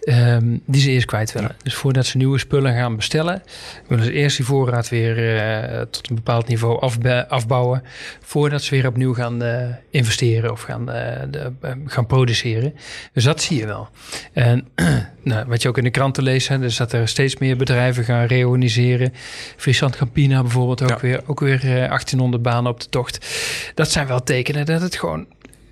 ehm, 0.00 0.56
die 0.66 0.80
ze 0.80 0.90
eerst 0.90 1.06
kwijt 1.06 1.32
willen. 1.32 1.56
Dus 1.62 1.74
voordat 1.74 2.06
ze 2.06 2.16
nieuwe 2.16 2.38
spullen 2.38 2.74
gaan 2.74 2.96
bestellen, 2.96 3.42
willen 3.88 4.04
ze 4.04 4.12
eerst 4.12 4.36
die 4.36 4.46
voorraad 4.46 4.88
weer 4.88 5.36
eh, 5.38 5.80
tot 5.80 6.08
een 6.10 6.14
bepaald 6.14 6.48
niveau 6.48 6.80
afbouwen. 7.28 7.82
Voordat 8.20 8.62
ze 8.62 8.74
weer 8.74 8.86
opnieuw 8.86 9.14
gaan 9.14 9.42
eh, 9.42 9.66
investeren 9.90 10.50
of 10.52 10.60
gaan, 10.62 10.84
de, 10.86 11.52
eh, 11.60 11.70
gaan 11.86 12.06
produceren. 12.06 12.74
Dus 13.12 13.24
dat 13.24 13.42
zie 13.42 13.58
je 13.58 13.66
wel. 13.66 13.88
En 14.32 14.68
nou, 15.24 15.46
wat 15.48 15.62
je 15.62 15.68
ook 15.68 15.78
in 15.78 15.84
de 15.84 15.90
kranten 15.90 16.22
leest, 16.22 16.48
hè, 16.48 16.58
dus 16.58 16.76
dat 16.76 16.92
er 16.92 17.08
steeds 17.08 17.36
meer 17.36 17.56
bedrijven 17.56 18.04
gaan 18.04 18.24
reorganiseren. 18.26 19.12
Friesland 19.56 19.96
Campina 19.96 20.40
bijvoorbeeld 20.42 20.82
ook 20.82 20.88
Ja. 20.88 20.98
weer, 21.00 21.20
ook 21.26 21.40
weer 21.40 21.60
eh, 21.60 21.88
1800 21.88 22.42
banen 22.42 22.70
op 22.72 22.80
de 22.80 22.88
tocht. 22.88 23.26
Dat 23.74 23.90
zijn 23.90 24.06
wel 24.06 24.22
tekenen 24.22 24.66
dat 24.66 24.80
het 24.80 24.96
gewoon 24.96 25.26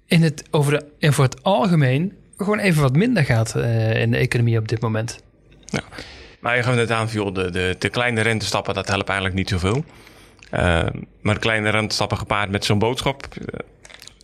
in 0.08 0.22
het, 0.22 0.42
over 0.50 0.72
de, 0.72 0.84
en 0.98 1.12
voor 1.12 1.24
het 1.24 1.42
algemeen 1.42 2.12
gewoon 2.36 2.58
even 2.58 2.82
wat 2.82 2.96
minder 2.96 3.24
gaat 3.24 3.54
eh, 3.56 4.00
in 4.00 4.10
de 4.10 4.16
economie 4.16 4.58
op 4.58 4.68
dit 4.68 4.80
moment. 4.80 5.20
Maar 6.40 6.56
je 6.56 6.62
gaf 6.62 6.74
net 6.74 6.90
aan, 6.90 7.08
de, 7.08 7.50
de, 7.50 7.76
de 7.78 7.88
kleine 7.88 8.20
rentestappen, 8.20 8.74
dat 8.74 8.88
helpt 8.88 9.08
eigenlijk 9.08 9.38
niet 9.38 9.48
zoveel. 9.48 9.84
Eh, 10.50 10.86
maar 11.20 11.38
kleine 11.38 11.70
rentestappen 11.70 12.18
gepaard 12.18 12.50
met 12.50 12.64
zo'n 12.64 12.78
boodschap, 12.78 13.26
eh, 13.34 13.58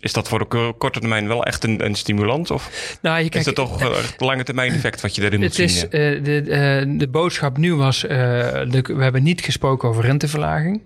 is 0.01 0.13
dat 0.13 0.29
voor 0.29 0.39
de 0.39 0.45
ko- 0.45 0.73
korte 0.75 1.01
termijn 1.01 1.29
wel 1.29 1.45
echt 1.45 1.65
een, 1.65 1.85
een 1.85 1.95
stimulans? 1.95 2.51
Of 2.51 2.97
Nou, 3.03 3.19
je 3.19 3.23
is 3.25 3.29
kijkt, 3.29 3.47
dat 3.47 3.55
toch 3.55 3.81
echt 3.97 4.21
lange 4.21 4.43
termijn 4.45 4.73
effect 4.73 5.01
wat 5.01 5.15
je 5.15 5.21
daarin 5.21 5.41
moet 5.41 5.57
het 5.57 5.71
zien? 5.71 5.91
is, 5.91 6.23
de, 6.23 6.95
de 6.97 7.09
boodschap 7.09 7.57
nu 7.57 7.75
was, 7.75 8.01
de, 8.01 8.85
we 8.97 9.03
hebben 9.03 9.23
niet 9.23 9.41
gesproken 9.41 9.89
over 9.89 10.05
renteverlaging. 10.05 10.81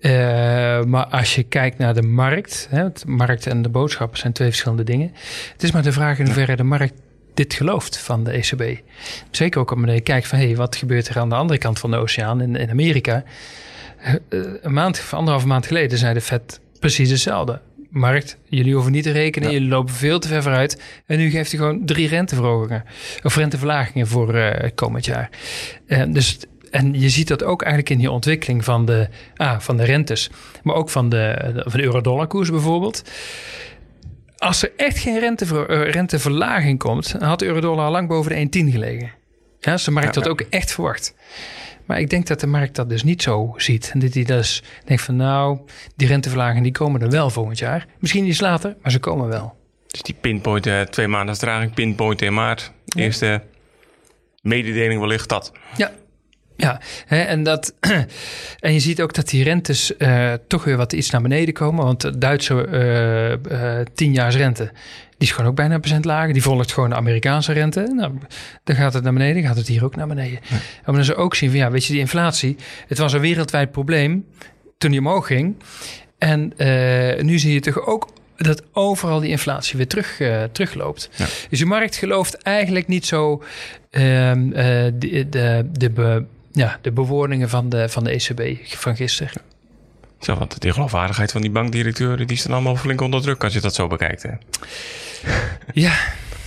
Eh, 0.00 0.10
maar 0.84 1.06
als 1.06 1.34
je 1.34 1.42
kijkt 1.42 1.78
naar 1.78 1.94
de 1.94 2.02
markt, 2.02 2.66
hè, 2.70 2.82
het 2.82 3.04
markt 3.06 3.46
en 3.46 3.62
de 3.62 3.68
boodschap 3.68 4.16
zijn 4.16 4.32
twee 4.32 4.48
verschillende 4.48 4.84
dingen. 4.84 5.12
Het 5.52 5.62
is 5.62 5.70
maar 5.72 5.82
de 5.82 5.92
vraag 5.92 6.18
in 6.18 6.24
hoeverre 6.24 6.56
de 6.56 6.62
markt 6.62 6.94
dit 7.34 7.54
gelooft 7.54 7.98
van 7.98 8.24
de 8.24 8.30
ECB. 8.30 8.80
Zeker 9.30 9.60
ook 9.60 9.70
omdat 9.70 9.94
je 9.94 10.00
kijkt 10.00 10.26
van, 10.26 10.38
hé, 10.38 10.46
hey, 10.46 10.56
wat 10.56 10.76
gebeurt 10.76 11.08
er 11.08 11.18
aan 11.18 11.28
de 11.28 11.34
andere 11.34 11.58
kant 11.58 11.78
van 11.78 11.90
de 11.90 11.96
oceaan 11.96 12.40
in, 12.40 12.56
in 12.56 12.70
Amerika? 12.70 13.24
Eh, 13.98 14.14
een 14.62 14.72
maand, 14.72 14.98
of 14.98 15.14
anderhalve 15.14 15.46
maand 15.46 15.66
geleden 15.66 15.98
zei 15.98 16.14
de 16.14 16.20
Fed 16.20 16.60
precies 16.78 17.10
hetzelfde. 17.10 17.60
Markt, 17.90 18.36
jullie 18.48 18.74
hoeven 18.74 18.92
niet 18.92 19.02
te 19.02 19.10
rekenen, 19.10 19.48
Ja. 19.48 19.54
jullie 19.54 19.68
lopen 19.68 19.94
veel 19.94 20.18
te 20.18 20.28
ver 20.28 20.42
vooruit. 20.42 20.82
En 21.06 21.18
nu 21.18 21.30
geeft 21.30 21.50
hij 21.50 21.60
gewoon 21.60 21.86
drie 21.86 22.08
renteverhogingen 22.08 22.84
of 23.22 23.36
renteverlagingen 23.36 24.06
voor 24.06 24.34
eh, 24.34 24.70
komend 24.74 25.04
jaar. 25.04 25.30
Eh, 25.86 26.02
dus, 26.08 26.38
en 26.70 27.00
je 27.00 27.08
ziet 27.08 27.28
dat 27.28 27.44
ook 27.44 27.62
eigenlijk 27.62 27.92
in 27.92 27.98
die 27.98 28.10
ontwikkeling 28.10 28.64
van 28.64 28.84
de, 28.84 29.08
ah, 29.36 29.60
van 29.60 29.76
de 29.76 29.84
rentes, 29.84 30.30
maar 30.62 30.74
ook 30.74 30.90
van 30.90 31.08
de, 31.08 31.52
van 31.66 31.80
de 31.80 31.84
euro-dollar-koers 31.84 32.50
bijvoorbeeld. 32.50 33.02
Als 34.38 34.62
er 34.62 34.72
echt 34.76 34.98
geen 34.98 35.18
rentever, 35.18 35.68
eh, 35.68 35.90
renteverlaging 35.92 36.78
komt, 36.78 37.12
dan 37.18 37.28
had 37.28 37.38
de 37.38 37.46
euro-dollar 37.46 37.84
al 37.84 37.90
lang 37.90 38.08
boven 38.08 38.30
de 38.30 38.60
1,10 38.64 38.70
gelegen. 38.70 39.10
Ja, 39.60 39.76
de 39.76 39.90
markt 39.90 40.14
Ja, 40.14 40.20
had 40.20 40.24
ja. 40.24 40.30
ook 40.30 40.40
echt 40.50 40.72
verwacht. 40.72 41.14
Maar 41.86 42.00
ik 42.00 42.10
denk 42.10 42.26
dat 42.26 42.40
de 42.40 42.46
markt 42.46 42.74
dat 42.76 42.88
dus 42.88 43.02
niet 43.02 43.22
zo 43.22 43.54
ziet. 43.56 43.90
En 43.92 43.98
dat 43.98 44.14
hij 44.14 44.24
dus 44.24 44.62
denkt 44.84 45.02
van 45.02 45.16
nou, 45.16 45.58
die 45.96 46.08
renteverlagingen 46.08 46.62
die 46.62 46.72
komen 46.72 47.00
er 47.02 47.10
wel 47.10 47.30
volgend 47.30 47.58
jaar. 47.58 47.86
Misschien 47.98 48.26
iets 48.26 48.40
later, 48.40 48.76
maar 48.82 48.90
ze 48.90 48.98
komen 48.98 49.28
wel. 49.28 49.56
Dus 49.86 50.02
die 50.02 50.14
pinpoint, 50.20 50.66
eh, 50.66 50.80
twee 50.80 51.08
maanden 51.08 51.34
straging, 51.34 51.74
pinpoint 51.74 52.22
in 52.22 52.34
maart. 52.34 52.72
Ja. 52.84 53.02
Eerste 53.02 53.42
mededeling 54.42 55.00
wellicht 55.00 55.28
dat. 55.28 55.52
Ja. 55.76 55.92
Ja, 56.60 56.80
hè, 57.06 57.20
en, 57.20 57.42
dat, 57.42 57.74
en 58.60 58.72
je 58.72 58.80
ziet 58.80 59.02
ook 59.02 59.14
dat 59.14 59.28
die 59.28 59.44
rentes 59.44 59.96
eh, 59.96 60.32
toch 60.46 60.64
weer 60.64 60.76
wat 60.76 60.92
iets 60.92 61.10
naar 61.10 61.22
beneden 61.22 61.54
komen. 61.54 61.84
Want 61.84 62.00
de 62.00 62.18
Duitse 62.18 62.66
eh 62.66 63.32
eh 63.32 63.86
tienjaarsrente, 63.94 64.64
die 65.18 65.28
is 65.28 65.30
gewoon 65.30 65.50
ook 65.50 65.56
bijna 65.56 65.74
een 65.74 65.80
procent 65.80 66.04
lager. 66.04 66.32
Die 66.32 66.42
volgt 66.42 66.72
gewoon 66.72 66.88
de 66.88 66.96
Amerikaanse 66.96 67.52
rente. 67.52 67.92
Nou, 67.94 68.12
dan 68.64 68.76
gaat 68.76 68.92
het 68.92 69.02
naar 69.02 69.12
beneden, 69.12 69.42
gaat 69.42 69.56
het 69.56 69.66
hier 69.66 69.84
ook 69.84 69.96
naar 69.96 70.06
beneden. 70.06 70.38
En 70.84 70.94
dan 70.94 71.04
ze 71.04 71.14
ook 71.14 71.34
zien 71.34 71.50
van, 71.50 71.58
ja, 71.58 71.70
weet 71.70 71.84
je, 71.84 71.92
die 71.92 72.00
inflatie. 72.00 72.56
Het 72.86 72.98
was 72.98 73.12
een 73.12 73.20
wereldwijd 73.20 73.70
probleem 73.70 74.26
toen 74.78 74.90
die 74.90 75.00
omhoog 75.00 75.26
ging. 75.26 75.56
En 76.18 76.52
nu 77.20 77.38
zie 77.38 77.52
je 77.52 77.60
toch 77.60 77.86
ook 77.86 78.08
dat 78.36 78.62
overal 78.72 79.20
die 79.20 79.30
inflatie 79.30 79.76
weer 79.76 79.86
terug, 79.86 80.20
terugloopt. 80.52 81.10
Ja. 81.16 81.26
Dus 81.50 81.58
de 81.58 81.66
markt 81.66 81.96
gelooft 81.96 82.34
eigenlijk 82.34 82.86
niet 82.86 83.06
zo 83.06 83.42
ehm, 83.90 84.52
eh, 84.52 84.92
de, 84.94 85.28
de, 85.28 85.66
de, 85.72 86.24
ja, 86.52 86.78
de 86.82 86.92
bewoordingen 86.92 87.48
van 87.48 87.68
de, 87.68 87.88
van 87.88 88.04
de 88.04 88.10
ECB 88.10 88.66
van 88.66 88.96
gisteren. 88.96 89.42
Zo, 90.20 90.34
want 90.34 90.60
de 90.60 90.72
geloofwaardigheid 90.72 91.32
van 91.32 91.40
die 91.40 91.50
bankdirecteuren, 91.50 92.26
die 92.26 92.36
staan 92.36 92.52
allemaal 92.52 92.76
flink 92.76 93.00
onder 93.00 93.22
druk 93.22 93.44
als 93.44 93.52
je 93.52 93.60
dat 93.60 93.74
zo 93.74 93.86
bekijkt. 93.86 94.22
Hè. 94.22 94.30
Ja, 95.72 95.92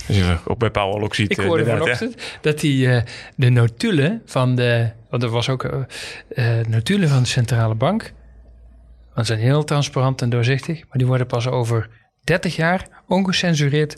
Als 0.08 0.16
je 0.16 0.36
ook 0.44 0.58
bij 0.58 0.70
Powell 0.70 1.02
ook 1.02 1.14
ziet. 1.14 1.30
ik 1.30 1.38
hoorde 1.38 2.08
dat 2.40 2.60
die 2.60 2.90
eh, 2.90 3.02
de 3.36 3.48
notulen 3.48 4.22
van 4.26 4.54
de... 4.54 4.90
Want 5.10 5.22
er 5.22 5.28
was 5.28 5.48
ook 5.48 5.64
eh, 6.28 6.60
notulen 6.68 7.08
van 7.08 7.22
de 7.22 7.28
centrale 7.28 7.74
bank. 7.74 8.12
Want 9.14 9.26
ze 9.26 9.32
zijn 9.32 9.46
heel 9.46 9.64
transparant 9.64 10.22
en 10.22 10.30
doorzichtig. 10.30 10.78
Maar 10.80 10.98
die 10.98 11.06
worden 11.06 11.26
pas 11.26 11.46
over 11.46 11.88
30 12.24 12.56
jaar 12.56 12.88
ongecensureerd 13.06 13.96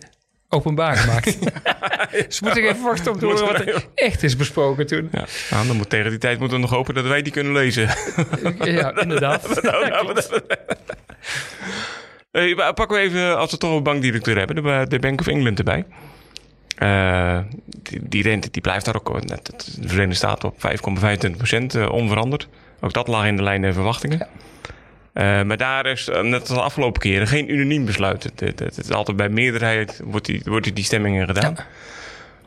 openbaar 0.56 0.96
gemaakt. 0.96 1.28
Ze 2.34 2.44
moeten 2.44 2.62
even 2.62 2.82
wachten 2.82 3.12
om 3.12 3.18
te 3.18 3.24
horen 3.26 3.46
wat 3.46 3.60
er 3.60 3.86
echt 3.94 4.22
is 4.22 4.36
besproken 4.36 4.86
toen. 4.86 5.08
Ja, 5.12 5.24
nou, 5.50 5.66
dan 5.66 5.76
moet, 5.76 5.90
tegen 5.90 6.10
die 6.10 6.18
tijd 6.18 6.38
moeten 6.38 6.56
we 6.56 6.62
nog 6.62 6.72
hopen 6.72 6.94
dat 6.94 7.06
wij 7.06 7.22
die 7.22 7.32
kunnen 7.32 7.52
lezen. 7.52 7.88
Ja, 8.58 9.00
inderdaad. 9.00 9.44
Ja. 9.66 10.04
Hey, 12.30 12.54
pakken 12.54 12.96
we 12.96 12.98
even, 12.98 13.38
als 13.38 13.50
we 13.50 13.56
toch 13.56 13.76
een 13.76 13.82
bankdirecteur 13.82 14.38
hebben, 14.38 14.56
de, 14.56 14.86
de 14.88 14.98
Bank 14.98 15.20
of 15.20 15.26
England 15.26 15.58
erbij. 15.58 15.84
Eh, 16.76 17.38
die, 17.82 18.00
die 18.02 18.22
rente 18.22 18.48
die 18.50 18.62
blijft 18.62 18.84
daar 18.84 18.94
ook, 18.94 19.08
eh, 19.08 19.20
net 19.20 19.46
de 19.80 19.88
Verenigde 19.88 20.14
Staten 20.14 20.48
op 20.48 20.60
5,25% 20.60 21.74
eh, 21.74 21.92
onveranderd. 21.92 22.48
Ook 22.80 22.92
dat 22.92 23.08
lag 23.08 23.26
in 23.26 23.36
de 23.36 23.42
lijn 23.42 23.60
der 23.60 23.72
verwachtingen. 23.72 24.20
Eh, 24.20 24.26
maar 25.22 25.56
daar 25.56 25.86
is, 25.86 26.08
eh, 26.08 26.22
net 26.22 26.40
als 26.40 26.48
de 26.48 26.60
afgelopen 26.60 27.00
keren, 27.00 27.26
geen 27.26 27.52
unaniem 27.52 27.84
besluit. 27.84 28.22
Het, 28.22 28.40
het, 28.40 28.58
het 28.58 28.78
is 28.78 28.90
altijd 28.90 29.16
bij 29.16 29.28
meerderheid 29.28 30.00
wordt 30.04 30.26
die, 30.26 30.40
wordt 30.44 30.74
die 30.74 30.84
stemming 30.84 31.26
gedaan. 31.26 31.54
Ja. 31.56 31.66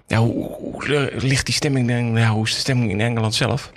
Ja. 0.07 0.17
hoe, 0.17 0.51
hoe 0.57 1.11
ligt 1.19 1.45
die 1.45 1.55
stemming, 1.55 1.87
dan- 1.87 2.17
ja, 2.17 2.29
hoe 2.29 2.45
is 2.45 2.53
de 2.53 2.59
stemming 2.59 2.91
in 2.91 3.01
Engeland 3.01 3.35
zelf? 3.35 3.71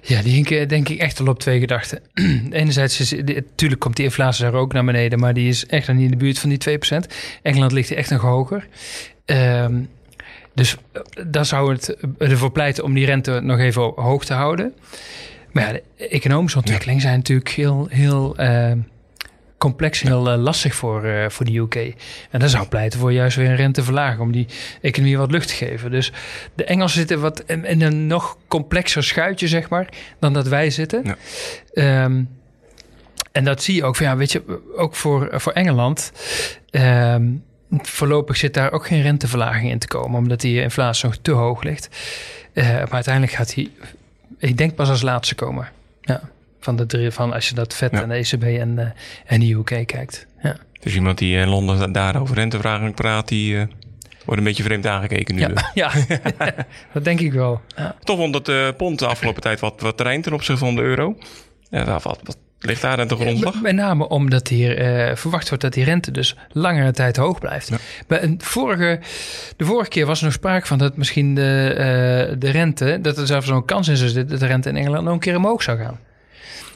Ja, 0.00 0.22
die 0.22 0.32
hinken 0.32 0.68
denk 0.68 0.88
ik 0.88 0.98
echt 0.98 1.20
al 1.20 1.26
op 1.26 1.38
twee 1.40 1.60
gedachten. 1.60 2.00
Enerzijds 2.50 3.00
is, 3.00 3.12
natuurlijk 3.24 3.80
komt 3.80 3.96
die 3.96 4.04
inflatie 4.04 4.44
daar 4.44 4.54
ook 4.54 4.72
naar 4.72 4.84
beneden, 4.84 5.18
maar 5.18 5.34
die 5.34 5.48
is 5.48 5.66
echt 5.66 5.86
nog 5.86 5.96
niet 5.96 6.04
in 6.04 6.10
de 6.10 6.16
buurt 6.24 6.38
van 6.38 6.48
die 6.48 6.58
2%. 6.58 7.06
Engeland 7.42 7.72
ligt 7.72 7.88
hier 7.88 7.98
echt 7.98 8.10
nog 8.10 8.20
hoger. 8.22 8.66
Ehm, 9.24 9.74
dus 10.54 10.76
eh, 10.92 11.00
daar 11.26 11.46
zou 11.46 11.72
het 11.72 11.96
ervoor 12.18 12.52
pleiten 12.52 12.84
om 12.84 12.94
die 12.94 13.06
rente 13.06 13.40
nog 13.40 13.58
even 13.58 13.82
hoog 13.82 14.24
te 14.24 14.34
houden. 14.34 14.74
Maar 15.54 15.64
ja, 15.64 15.72
de 15.72 16.08
economische 16.08 16.58
ontwikkelingen 16.58 17.00
zijn 17.00 17.16
natuurlijk 17.16 17.48
heel, 17.48 17.86
heel 17.90 18.36
ehm, 18.36 18.78
complex 19.58 20.02
en 20.02 20.06
heel 20.06 20.30
eh, 20.30 20.38
lastig 20.38 20.74
voor, 20.74 21.04
eh, 21.04 21.28
voor 21.28 21.46
de 21.46 21.58
UK. 21.58 21.74
En 22.30 22.40
dat 22.40 22.50
zou 22.50 22.66
pleiten 22.66 23.00
voor 23.00 23.12
juist 23.12 23.36
weer 23.36 23.48
een 23.48 23.56
renteverlaging 23.56 24.20
om 24.20 24.32
die 24.32 24.46
economie 24.80 25.18
wat 25.18 25.30
lucht 25.30 25.48
te 25.48 25.54
geven. 25.54 25.90
Dus 25.90 26.12
de 26.54 26.64
Engelsen 26.64 26.98
zitten 26.98 27.20
wat 27.20 27.42
in, 27.46 27.64
in 27.64 27.82
een 27.82 28.06
nog 28.06 28.38
complexer 28.48 29.04
schuitje, 29.04 29.48
zeg 29.48 29.68
maar, 29.68 29.88
dan 30.18 30.32
dat 30.32 30.48
wij 30.48 30.70
zitten. 30.70 31.02
Ja. 31.04 31.16
Ehm, 31.74 32.22
en 33.32 33.44
dat 33.44 33.62
zie 33.62 33.74
je 33.74 33.84
ook, 33.84 33.96
van, 33.96 34.06
ja, 34.06 34.16
weet 34.16 34.32
je, 34.32 34.42
ook 34.76 34.94
voor, 34.94 35.28
voor 35.32 35.52
Engeland. 35.52 36.12
ehm, 36.70 37.32
voorlopig 37.70 38.36
zit 38.36 38.54
daar 38.54 38.72
ook 38.72 38.86
geen 38.86 39.02
renteverlaging 39.02 39.70
in 39.70 39.78
te 39.78 39.88
komen, 39.88 40.18
omdat 40.18 40.40
die 40.40 40.60
inflatie 40.62 41.06
nog 41.06 41.16
te 41.22 41.30
hoog 41.30 41.62
ligt. 41.62 41.88
Maar 42.54 42.90
uiteindelijk 42.90 43.32
gaat 43.32 43.54
hij, 43.54 43.70
ik 44.38 44.56
denk 44.56 44.74
pas 44.74 44.88
als 44.88 45.02
laatste 45.02 45.34
komen. 45.34 45.68
Ja, 46.00 46.20
van 46.60 46.76
de 46.76 46.86
drie, 46.86 47.10
van 47.10 47.32
als 47.32 47.48
je 47.48 47.54
dat 47.54 47.74
vet 47.74 47.90
Ja. 47.92 48.02
en 48.02 48.08
de 48.08 48.14
ECB 48.14 48.42
en, 48.42 48.78
eh, 48.78 48.86
en 49.26 49.40
de 49.40 49.52
UK 49.52 49.64
kijkt. 49.86 50.26
Ja, 50.42 50.56
Dus 50.80 50.94
iemand 50.94 51.18
die 51.18 51.36
in 51.36 51.48
Londen 51.48 51.92
daar 51.92 52.20
over 52.20 52.34
renteverlaging 52.34 52.94
praat, 52.94 53.28
die 53.28 53.58
eh, 53.58 53.66
wordt 54.24 54.40
een 54.40 54.46
beetje 54.46 54.62
vreemd 54.62 54.86
aangekeken 54.86 55.34
nu. 55.34 55.40
ja, 55.40 55.52
ja. 55.74 55.90
dat 56.92 57.04
denk 57.04 57.20
ik 57.20 57.32
wel. 57.32 57.60
Ja. 57.76 57.96
Toch 58.04 58.16
vond 58.18 58.34
het 58.34 58.48
eh, 58.48 58.68
pond 58.76 58.98
de 58.98 59.06
afgelopen 59.06 59.42
tijd 59.42 59.60
wat, 59.60 59.80
wat 59.80 59.96
terrein 59.96 60.22
ten 60.22 60.32
opzichte 60.32 60.64
van 60.64 60.74
de 60.74 60.82
euro. 60.82 61.16
Ja, 61.70 61.84
wat, 61.84 62.20
wat 62.22 62.36
ligt 62.64 62.82
daar 62.82 63.00
aan 63.00 63.08
de 63.08 63.16
grondslag? 63.16 63.62
Met 63.62 63.74
name 63.74 64.08
omdat 64.08 64.48
hier 64.48 64.78
eh, 64.78 65.16
verwacht 65.16 65.48
wordt 65.48 65.62
dat 65.62 65.72
die 65.72 65.84
rente 65.84 66.10
dus 66.10 66.36
langere 66.52 66.92
tijd 66.92 67.16
hoog 67.16 67.38
blijft. 67.38 67.68
Ja. 67.68 67.76
Bij 68.06 68.22
een 68.22 68.40
vorige, 68.42 69.00
de 69.56 69.64
vorige 69.64 69.88
keer 69.88 70.06
was 70.06 70.18
er 70.18 70.24
nog 70.24 70.34
sprake 70.34 70.66
van 70.66 70.78
dat 70.78 70.96
misschien 70.96 71.34
de, 71.34 71.74
eh, 71.76 72.36
de 72.38 72.50
rente, 72.50 72.98
dat 73.02 73.18
er 73.18 73.26
zelfs 73.26 73.46
zo'n 73.46 73.64
kans 73.64 73.88
in 73.88 73.96
zou 73.96 74.10
zitten 74.10 74.30
dat 74.30 74.40
de 74.40 74.46
rente 74.46 74.68
in 74.68 74.76
Engeland 74.76 75.04
nog 75.04 75.12
een 75.12 75.20
keer 75.20 75.36
omhoog 75.36 75.62
zou 75.62 75.78
gaan. 75.78 75.98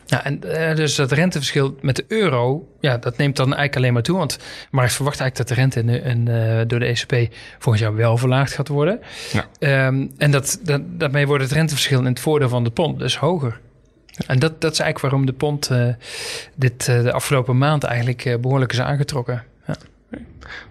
Ja, 0.08 0.24
en 0.24 0.42
eh, 0.42 0.76
dus 0.76 0.94
dat 0.94 1.12
renteverschil 1.12 1.76
met 1.80 1.96
de 1.96 2.04
euro, 2.08 2.68
ja, 2.80 2.96
dat 2.96 3.16
neemt 3.16 3.36
dan 3.36 3.46
eigenlijk 3.46 3.76
alleen 3.76 3.92
maar 3.92 4.02
toe. 4.02 4.16
Want 4.16 4.38
maar 4.70 4.90
verwacht 4.90 5.20
eigenlijk 5.20 5.48
dat 5.48 5.56
de 5.56 5.62
rente 5.62 5.80
in, 5.80 6.04
in, 6.04 6.28
eh, 6.28 6.66
door 6.66 6.78
de 6.78 6.86
ECB 6.86 7.34
volgend 7.58 7.84
jaar 7.84 7.94
wel 7.94 8.16
verlaagd 8.16 8.52
gaat 8.52 8.68
worden. 8.68 9.00
Ja. 9.32 9.46
Ehm, 9.58 10.06
en 10.18 10.30
dat, 10.30 10.60
dat, 10.62 10.80
daarmee 10.84 11.26
wordt 11.26 11.42
het 11.42 11.52
renteverschil 11.52 11.98
in 11.98 12.04
het 12.06 12.20
voordeel 12.20 12.48
van 12.48 12.64
de 12.64 12.70
pond 12.70 12.98
dus 12.98 13.16
hoger. 13.16 13.60
En 14.26 14.38
dat, 14.38 14.60
dat 14.60 14.72
is 14.72 14.78
eigenlijk 14.78 14.98
waarom 14.98 15.26
de 15.26 15.32
pond 15.32 15.70
eh, 15.70 15.88
dit 16.54 16.88
eh, 16.88 17.02
de 17.02 17.12
afgelopen 17.12 17.58
maand 17.58 17.84
eigenlijk 17.84 18.24
eh, 18.24 18.38
behoorlijk 18.38 18.72
is 18.72 18.80
aangetrokken. 18.80 19.44
Ja. 19.66 19.76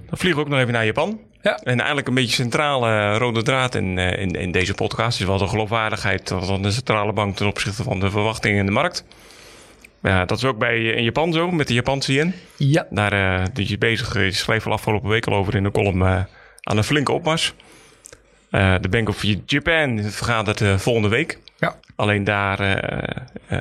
Dan 0.10 0.17
vliegen 0.17 0.39
we 0.39 0.45
ook 0.45 0.51
nog 0.51 0.60
even 0.60 0.73
naar 0.73 0.86
Japan. 0.86 1.19
Ja. 1.41 1.57
En 1.57 1.77
eigenlijk 1.77 2.07
een 2.07 2.13
beetje 2.13 2.36
centrale 2.36 3.17
rode 3.17 3.41
draad 3.41 3.75
in, 3.75 3.97
in, 3.97 4.31
in 4.31 4.51
deze 4.51 4.73
podcast 4.73 5.19
is 5.19 5.25
wel 5.25 5.38
de 5.38 5.47
geloofwaardigheid 5.47 6.33
van 6.39 6.62
de 6.62 6.71
centrale 6.71 7.13
bank 7.13 7.36
ten 7.36 7.47
opzichte 7.47 7.83
van 7.83 7.99
de 7.99 8.10
verwachtingen 8.10 8.60
in 8.60 8.65
de 8.65 8.71
markt. 8.71 9.03
Ja, 10.01 10.25
dat 10.25 10.38
is 10.38 10.45
ook 10.45 10.57
bij 10.57 10.83
in 10.83 11.03
Japan 11.03 11.33
zo, 11.33 11.51
met 11.51 11.67
de 11.67 11.73
Japanse 11.73 12.13
yen. 12.13 12.33
Ja, 12.57 12.88
Daar 12.89 13.53
die 13.53 13.65
is 13.65 13.77
bezig, 13.77 14.13
je 14.13 14.31
schreef 14.31 14.65
al 14.65 14.71
afgelopen 14.71 15.10
week 15.10 15.27
al 15.27 15.33
over 15.33 15.55
in 15.55 15.63
de 15.63 15.71
column, 15.71 16.03
aan 16.03 16.77
een 16.77 16.83
flinke 16.83 17.12
opmars. 17.12 17.53
Eh, 18.49 18.75
de 18.81 18.89
Bank 18.89 19.10
of 19.10 19.23
Japan 19.45 20.03
vergadert 20.03 20.62
eh, 20.62 20.77
volgende 20.77 21.07
week. 21.10 21.39
Ja. 21.60 21.75
Alleen 21.95 22.23
daar 22.23 22.60
eh, 22.60 23.60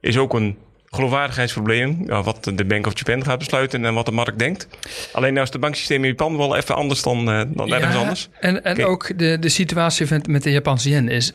is 0.00 0.18
ook 0.18 0.34
een 0.34 0.56
geloofwaardigheidsprobleem. 0.90 2.06
wat 2.06 2.50
de 2.54 2.64
Bank 2.64 2.86
of 2.86 2.98
Japan 2.98 3.24
gaat 3.24 3.38
besluiten 3.38 3.84
en 3.84 3.94
wat 3.94 4.06
de 4.06 4.12
markt 4.12 4.38
denkt. 4.38 4.68
Alleen 5.12 5.32
nou 5.32 5.46
is 5.46 5.52
het 5.52 5.60
banksysteem 5.60 6.02
in 6.02 6.08
Japan 6.08 6.36
wel 6.36 6.56
even 6.56 6.74
anders 6.74 7.02
dan, 7.02 7.30
eh, 7.30 7.42
dan 7.46 7.72
ergens 7.72 7.96
anders. 7.96 8.28
En, 8.40 8.64
en 8.64 8.84
ook 8.84 9.18
de, 9.18 9.38
de 9.38 9.48
situatie 9.48 10.06
met, 10.10 10.26
met 10.26 10.42
de 10.42 10.50
Japanse 10.50 10.90
yen 10.90 11.08
is 11.08 11.32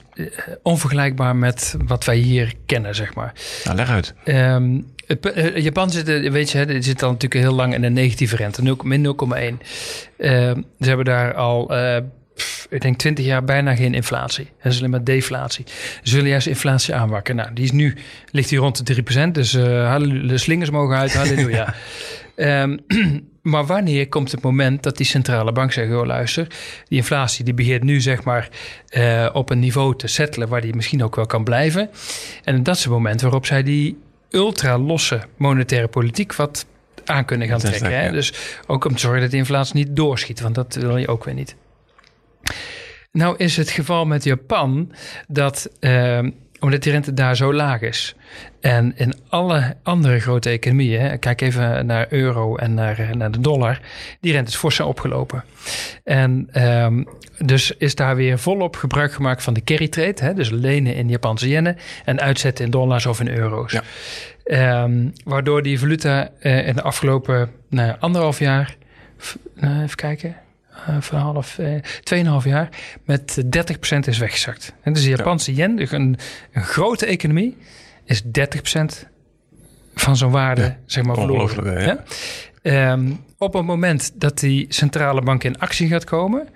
onvergelijkbaar 0.61 1.35
met 1.35 1.75
wat 1.85 2.05
wij 2.05 2.15
hier 2.15 2.53
kennen, 2.65 2.95
zeg 2.95 3.13
maar. 3.13 3.33
Nou, 3.63 3.75
leg 3.75 3.89
uit. 3.89 4.13
Ehm, 4.23 4.81
het 5.05 5.31
eh, 5.31 5.57
Japan 5.57 5.91
zit, 5.91 6.29
weet 6.29 6.51
je, 6.51 6.81
zit 6.81 7.03
al 7.03 7.11
natuurlijk 7.11 7.41
heel 7.41 7.55
lang 7.55 7.73
in 7.73 7.83
een 7.83 7.93
negatieve 7.93 8.35
rente, 8.35 8.61
0, 8.61 8.77
min 8.83 9.01
0,1. 9.01 9.61
Ehm, 10.17 10.61
ze 10.79 10.87
hebben 10.87 11.05
daar 11.05 11.33
al, 11.33 11.67
pff, 12.35 12.67
ik 12.69 12.81
denk 12.81 12.97
20 12.97 13.25
jaar 13.25 13.43
bijna 13.43 13.75
geen 13.75 13.93
inflatie. 13.93 14.47
Dat 14.63 14.71
is 14.71 14.77
alleen 14.77 14.89
maar 14.89 15.03
deflatie. 15.03 15.65
Ze 16.03 16.15
willen 16.15 16.29
juist 16.29 16.47
inflatie 16.47 16.95
aanwakken. 16.95 17.35
Nou, 17.35 17.53
die 17.53 17.63
is 17.63 17.71
nu, 17.71 17.95
ligt 18.31 18.49
die 18.49 18.59
rond 18.59 18.85
de 18.85 19.27
3%, 19.27 19.31
dus 19.31 19.53
halleluja, 19.57 20.27
de 20.27 20.37
slingers 20.37 20.69
mogen 20.69 20.97
uit, 20.97 21.13
halleluja. 21.13 21.73
Ehm, 22.35 22.77
maar 23.41 23.65
wanneer 23.65 24.09
komt 24.09 24.31
het 24.31 24.41
moment 24.41 24.83
dat 24.83 24.97
die 24.97 25.05
centrale 25.05 25.51
bank 25.51 25.71
zegt: 25.71 25.93
oh, 25.93 26.05
luister, 26.05 26.47
die 26.87 26.97
inflatie 26.97 27.45
die 27.45 27.53
begint 27.53 27.83
nu 27.83 28.01
zeg 28.01 28.23
maar 28.23 28.49
eh, 28.87 29.29
op 29.33 29.49
een 29.49 29.59
niveau 29.59 29.95
te 29.95 30.07
settelen 30.07 30.47
waar 30.47 30.61
die 30.61 30.75
misschien 30.75 31.03
ook 31.03 31.15
wel 31.15 31.25
kan 31.25 31.43
blijven. 31.43 31.89
En 32.43 32.63
dat 32.63 32.75
is 32.75 32.83
het 32.83 32.91
moment 32.91 33.21
waarop 33.21 33.45
zij 33.45 33.63
die 33.63 33.97
ultra 34.29 34.77
losse 34.77 35.21
monetaire 35.37 35.87
politiek 35.87 36.35
wat 36.35 36.65
aan 37.05 37.25
kunnen 37.25 37.47
gaan 37.47 37.59
trekken. 37.59 37.99
Hè? 37.99 38.11
Dus 38.11 38.33
ook 38.67 38.85
om 38.85 38.93
te 38.93 38.99
zorgen 38.99 39.21
dat 39.21 39.29
die 39.29 39.39
inflatie 39.39 39.75
niet 39.75 39.95
doorschiet, 39.95 40.41
want 40.41 40.55
dat 40.55 40.75
wil 40.75 40.97
je 40.97 41.07
ook 41.07 41.23
weer 41.23 41.33
niet. 41.33 41.55
Nou 43.11 43.35
is 43.37 43.57
het 43.57 43.69
geval 43.69 44.05
met 44.05 44.23
Japan 44.23 44.91
dat, 45.27 45.69
eh, 45.79 46.19
omdat 46.59 46.83
die 46.83 46.91
rente 46.91 47.13
daar 47.13 47.35
zo 47.35 47.53
laag 47.53 47.81
is. 47.81 48.15
En 48.61 48.93
in 48.95 49.13
alle 49.29 49.75
andere 49.83 50.19
grote 50.19 50.49
economieën, 50.49 51.19
kijk 51.19 51.41
even 51.41 51.85
naar 51.85 52.05
euro 52.09 52.55
en 52.55 52.73
naar, 52.73 52.99
eh, 52.99 53.09
naar 53.09 53.31
de 53.31 53.39
dollar, 53.39 53.79
die 54.19 54.31
rente 54.31 54.51
is 54.51 54.57
fors 54.57 54.79
opgelopen. 54.79 55.43
En 56.03 56.47
ehm, 56.51 57.03
dus 57.37 57.71
is 57.71 57.95
daar 57.95 58.15
weer 58.15 58.39
volop 58.39 58.75
gebruik 58.75 59.13
gemaakt 59.13 59.43
van 59.43 59.53
de 59.53 59.63
carry 59.63 59.87
trade, 59.87 60.23
hè, 60.23 60.33
dus 60.33 60.49
lenen 60.49 60.95
in 60.95 61.09
Japanse 61.09 61.49
yennen 61.49 61.77
en 62.05 62.19
uitzetten 62.19 62.65
in 62.65 62.71
dollars 62.71 63.05
of 63.05 63.19
in 63.19 63.27
euro's. 63.27 63.71
Ja. 63.71 63.83
Ehm, 64.43 65.09
waardoor 65.23 65.61
die 65.61 65.79
valuta 65.79 66.29
eh, 66.39 66.67
in 66.67 66.75
de 66.75 66.81
afgelopen 66.81 67.51
nou, 67.69 67.95
anderhalf 67.99 68.39
jaar, 68.39 68.75
nou, 69.55 69.83
even 69.83 69.95
kijken, 69.95 70.35
eh, 70.87 70.95
van 71.01 71.19
half, 71.19 71.57
eh, 71.57 71.81
tweeënhalf 72.03 72.43
jaar, 72.43 72.69
met 73.03 73.43
30% 73.49 74.07
is 74.07 74.17
weggezakt. 74.17 74.73
En 74.81 74.93
dus 74.93 75.03
de 75.03 75.09
Japanse 75.09 75.53
yen, 75.53 75.93
een, 75.93 76.17
een 76.51 76.63
grote 76.63 77.05
economie, 77.05 77.57
is 78.05 78.21
30% 78.23 79.07
van 79.95 80.17
zo'n 80.17 80.31
waarde, 80.31 80.61
Ja, 80.61 80.77
zeg 80.85 81.03
maar, 81.03 81.15
verloren. 81.15 81.81
ja. 81.81 82.03
Ehm, 82.61 83.11
op 83.37 83.53
het 83.53 83.65
moment 83.65 84.11
dat 84.15 84.39
die 84.39 84.65
centrale 84.69 85.21
bank 85.21 85.43
in 85.43 85.59
actie 85.59 85.87
gaat 85.87 86.03
komen 86.03 86.47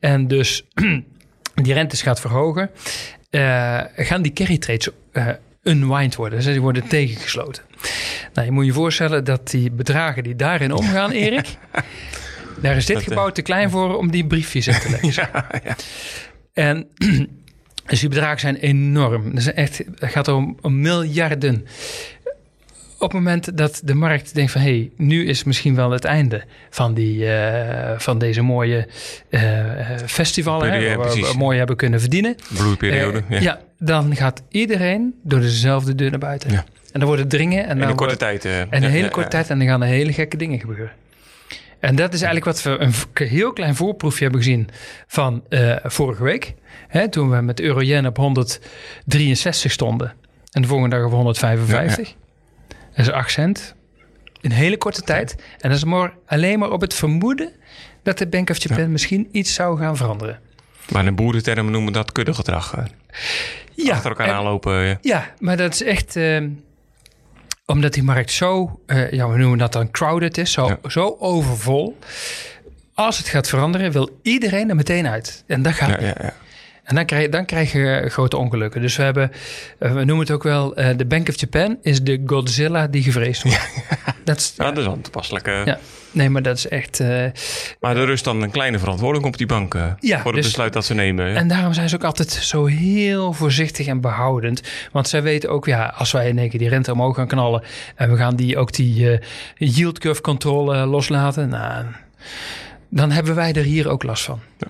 en 0.00 0.28
dus 0.28 0.64
die 1.62 1.72
rentes 1.72 2.02
gaat 2.02 2.20
verhogen, 2.20 2.70
eh, 3.30 3.80
gaan 3.96 4.22
die 4.22 4.32
carry 4.32 4.58
trades 4.58 4.88
unwind 5.62 6.14
worden. 6.14 6.38
Dus 6.38 6.46
die 6.46 6.60
worden 6.60 6.88
tegengesloten. 6.88 7.62
Nou, 8.34 8.46
je 8.46 8.52
moet 8.52 8.66
je 8.66 8.72
voorstellen 8.72 9.24
dat 9.24 9.50
die 9.50 9.70
bedragen 9.70 10.22
die 10.22 10.36
daarin 10.36 10.72
omgaan, 10.72 11.10
Erik, 11.10 11.46
daar 12.60 12.76
is 12.76 12.86
dit 12.86 12.94
Dat, 12.96 13.04
eh, 13.04 13.10
gebouw 13.10 13.30
te 13.30 13.42
klein 13.42 13.70
voor 13.70 13.96
om 13.98 14.10
die 14.10 14.26
briefjes 14.26 14.66
in 14.66 14.74
te 14.74 14.90
leggen. 15.02 15.28
En 16.52 16.86
dus 17.86 18.00
die 18.00 18.08
bedragen 18.08 18.40
zijn 18.40 18.56
enorm. 18.56 19.24
Dat 19.24 19.38
is 19.38 19.52
echt, 19.52 19.78
het 19.98 20.10
gaat 20.12 20.28
om, 20.28 20.56
om 20.60 20.80
miljarden. 20.80 21.66
Op 22.98 23.12
het 23.12 23.20
moment 23.22 23.56
dat 23.56 23.80
de 23.84 23.94
markt 23.94 24.34
denkt 24.34 24.52
van... 24.52 24.60
hé, 24.60 24.66
hey, 24.68 24.90
nu 24.96 25.26
is 25.26 25.44
misschien 25.44 25.74
wel 25.74 25.90
het 25.90 26.04
einde 26.04 26.42
van, 26.70 26.94
die, 26.94 27.26
eh, 27.32 27.98
van 27.98 28.18
deze 28.18 28.42
mooie 28.42 28.88
eh, 29.30 29.40
festival... 30.06 30.62
hè, 30.62 30.96
waar 30.96 31.10
we 31.12 31.32
mooi 31.36 31.58
hebben 31.58 31.76
kunnen 31.76 32.00
verdienen. 32.00 32.36
Bloeiperiode. 32.56 33.22
Ja. 33.28 33.40
ja. 33.40 33.60
dan 33.78 34.16
gaat 34.16 34.42
iedereen 34.48 35.14
door 35.22 35.40
dezelfde 35.40 35.94
deur 35.94 36.10
naar 36.10 36.18
buiten. 36.18 36.50
Ja. 36.50 36.64
En 36.92 37.00
dan 37.00 37.04
wordt 37.08 37.20
het 37.22 37.30
dringen. 37.30 37.64
En 37.64 37.70
In 37.70 37.78
dan 37.78 37.88
een 37.88 37.96
korte 37.96 38.16
wordt- 38.18 38.42
tijd. 38.42 38.68
en 38.70 38.82
een 38.82 38.90
hele 38.90 39.08
korte 39.08 39.28
tijd 39.28 39.50
en 39.50 39.58
dan 39.58 39.66
gaan 39.66 39.82
er 39.82 39.88
hele 39.88 40.12
gekke 40.12 40.36
dingen 40.36 40.60
gebeuren. 40.60 40.90
En 41.84 41.96
dat 41.96 42.12
is 42.14 42.22
eigenlijk 42.22 42.44
wat 42.44 42.62
we 42.62 42.80
een 42.80 43.26
heel 43.28 43.52
klein 43.52 43.74
voorproefje 43.74 44.22
hebben 44.22 44.42
gezien 44.42 44.68
van 45.06 45.44
eh, 45.48 45.76
vorige 45.84 46.22
week. 46.22 46.54
Hè, 46.88 47.08
toen 47.08 47.30
we 47.30 47.40
met 47.40 47.60
euro-yen 47.60 48.06
op 48.06 48.16
163 48.16 49.70
stonden. 49.72 50.14
En 50.52 50.62
de 50.62 50.68
volgende 50.68 50.96
dag 50.96 51.04
op 51.06 51.12
155. 51.12 52.14
Dat 52.68 53.06
is 53.06 53.10
8 53.10 53.30
cent. 53.30 53.74
In 54.40 54.50
een 54.50 54.56
hele 54.56 54.76
korte 54.78 55.02
tijd. 55.02 55.34
En 55.60 55.68
dat 55.68 55.78
is 55.78 55.84
maar 55.84 56.12
alleen 56.26 56.58
maar 56.58 56.70
op 56.70 56.80
het 56.80 56.94
vermoeden 56.94 57.52
dat 58.02 58.18
de 58.18 58.26
Bank 58.26 58.50
of 58.50 58.62
Japan 58.62 58.92
misschien 58.92 59.28
iets 59.32 59.54
zou 59.54 59.78
gaan 59.78 59.96
veranderen. 59.96 60.40
Maar 60.92 61.06
in 61.06 61.14
boerentermen 61.14 61.72
noemen 61.72 61.92
dat 61.92 62.12
kuddegedrag. 62.12 62.74
eh. 62.76 62.84
Ja, 63.74 63.92
Achter 63.92 64.10
elkaar 64.10 64.26
en- 64.28 64.34
aanlopen. 64.34 64.72
ja. 64.84 64.98
Ja, 65.00 65.34
maar 65.38 65.56
dat 65.56 65.72
is 65.74 65.82
echt... 65.82 66.16
eh, 66.16 66.44
omdat 67.66 67.92
die 67.92 68.02
markt 68.02 68.30
zo, 68.30 68.80
eh, 68.86 69.10
ja, 69.10 69.28
we 69.28 69.38
noemen 69.38 69.58
dat 69.58 69.72
dan 69.72 69.90
crowded 69.90 70.38
is, 70.38 70.52
zo, 70.52 70.66
Ja. 70.66 70.78
zo 70.90 71.16
overvol. 71.18 71.98
Als 72.94 73.18
het 73.18 73.28
gaat 73.28 73.48
veranderen, 73.48 73.92
wil 73.92 74.18
iedereen 74.22 74.68
er 74.68 74.76
meteen 74.76 75.06
uit. 75.08 75.44
En 75.46 75.62
dat 75.62 75.72
gaat 75.72 76.00
ja, 76.00 76.06
ja. 76.06 76.34
En 76.84 76.94
dan 76.94 77.06
krijg, 77.06 77.28
dan 77.28 77.44
krijg 77.44 77.72
je 77.72 78.04
grote 78.08 78.36
ongelukken. 78.36 78.80
Dus 78.80 78.96
we 78.96 79.02
hebben, 79.02 79.30
we 79.78 79.88
noemen 79.88 80.18
het 80.18 80.30
ook 80.30 80.42
wel, 80.42 80.74
de 80.74 81.06
Bank 81.08 81.28
of 81.28 81.40
Japan 81.40 81.78
is 81.82 82.02
de 82.02 82.22
Godzilla 82.26 82.86
die 82.86 83.02
gevreesd 83.02 83.42
wordt. 83.42 83.68
dat, 84.24 84.36
is, 84.36 84.54
ja, 84.56 84.64
dat 84.64 84.78
is 84.78 84.84
wel 84.84 85.00
toepasselijk. 85.00 85.46
Ja. 85.46 85.78
Nee, 86.14 86.30
maar 86.30 86.42
dat 86.42 86.56
is 86.56 86.68
echt. 86.68 87.00
Uh, 87.00 87.24
maar 87.80 87.96
er 87.96 88.06
rust 88.06 88.24
dan 88.24 88.42
een 88.42 88.50
kleine 88.50 88.78
verantwoording 88.78 89.24
op 89.24 89.36
die 89.36 89.46
banken 89.46 89.96
ja, 90.00 90.16
voor 90.16 90.32
het 90.32 90.34
dus, 90.34 90.44
besluit 90.44 90.72
dat 90.72 90.84
ze 90.84 90.94
nemen. 90.94 91.36
En 91.36 91.48
daarom 91.48 91.72
zijn 91.72 91.88
ze 91.88 91.94
ook 91.94 92.04
altijd 92.04 92.30
zo 92.30 92.64
heel 92.64 93.32
voorzichtig 93.32 93.86
en 93.86 94.00
behoudend. 94.00 94.62
Want 94.92 95.08
zij 95.08 95.22
weten 95.22 95.50
ook, 95.50 95.66
ja, 95.66 95.94
als 95.96 96.12
wij 96.12 96.28
in 96.28 96.38
één 96.38 96.48
keer 96.48 96.58
die 96.58 96.68
rente 96.68 96.92
omhoog 96.92 97.16
gaan 97.16 97.26
knallen 97.26 97.62
en 97.94 98.10
we 98.10 98.16
gaan 98.16 98.36
die 98.36 98.58
ook 98.58 98.72
die 98.72 99.10
uh, 99.10 99.18
yield 99.56 99.98
curve 99.98 100.20
controle 100.20 100.86
loslaten, 100.86 101.48
nou, 101.48 101.84
dan 102.88 103.10
hebben 103.10 103.34
wij 103.34 103.52
er 103.52 103.64
hier 103.64 103.88
ook 103.88 104.02
last 104.02 104.24
van. 104.24 104.40
Ja. 104.58 104.66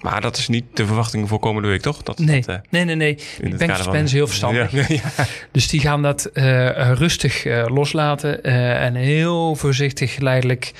Maar 0.00 0.20
dat 0.20 0.36
is 0.36 0.48
niet 0.48 0.64
de 0.74 0.86
verwachting 0.86 1.28
voor 1.28 1.38
komende 1.38 1.68
week, 1.68 1.80
toch? 1.80 2.02
Dat, 2.02 2.18
nee. 2.18 2.40
Dat, 2.40 2.56
uh, 2.56 2.62
nee, 2.70 2.84
nee, 2.84 2.94
nee. 2.94 3.18
Bank 3.58 3.70
of 3.70 3.94
is 3.94 4.12
heel 4.12 4.26
verstandig. 4.26 4.70
Ja, 4.70 4.84
ja. 5.16 5.26
Dus 5.52 5.68
die 5.68 5.80
gaan 5.80 6.02
dat 6.02 6.30
uh, 6.34 6.92
rustig 6.92 7.44
uh, 7.44 7.64
loslaten 7.68 8.42
en 8.78 8.94
heel 8.94 9.54
voorzichtig 9.54 10.14
geleidelijk 10.14 10.72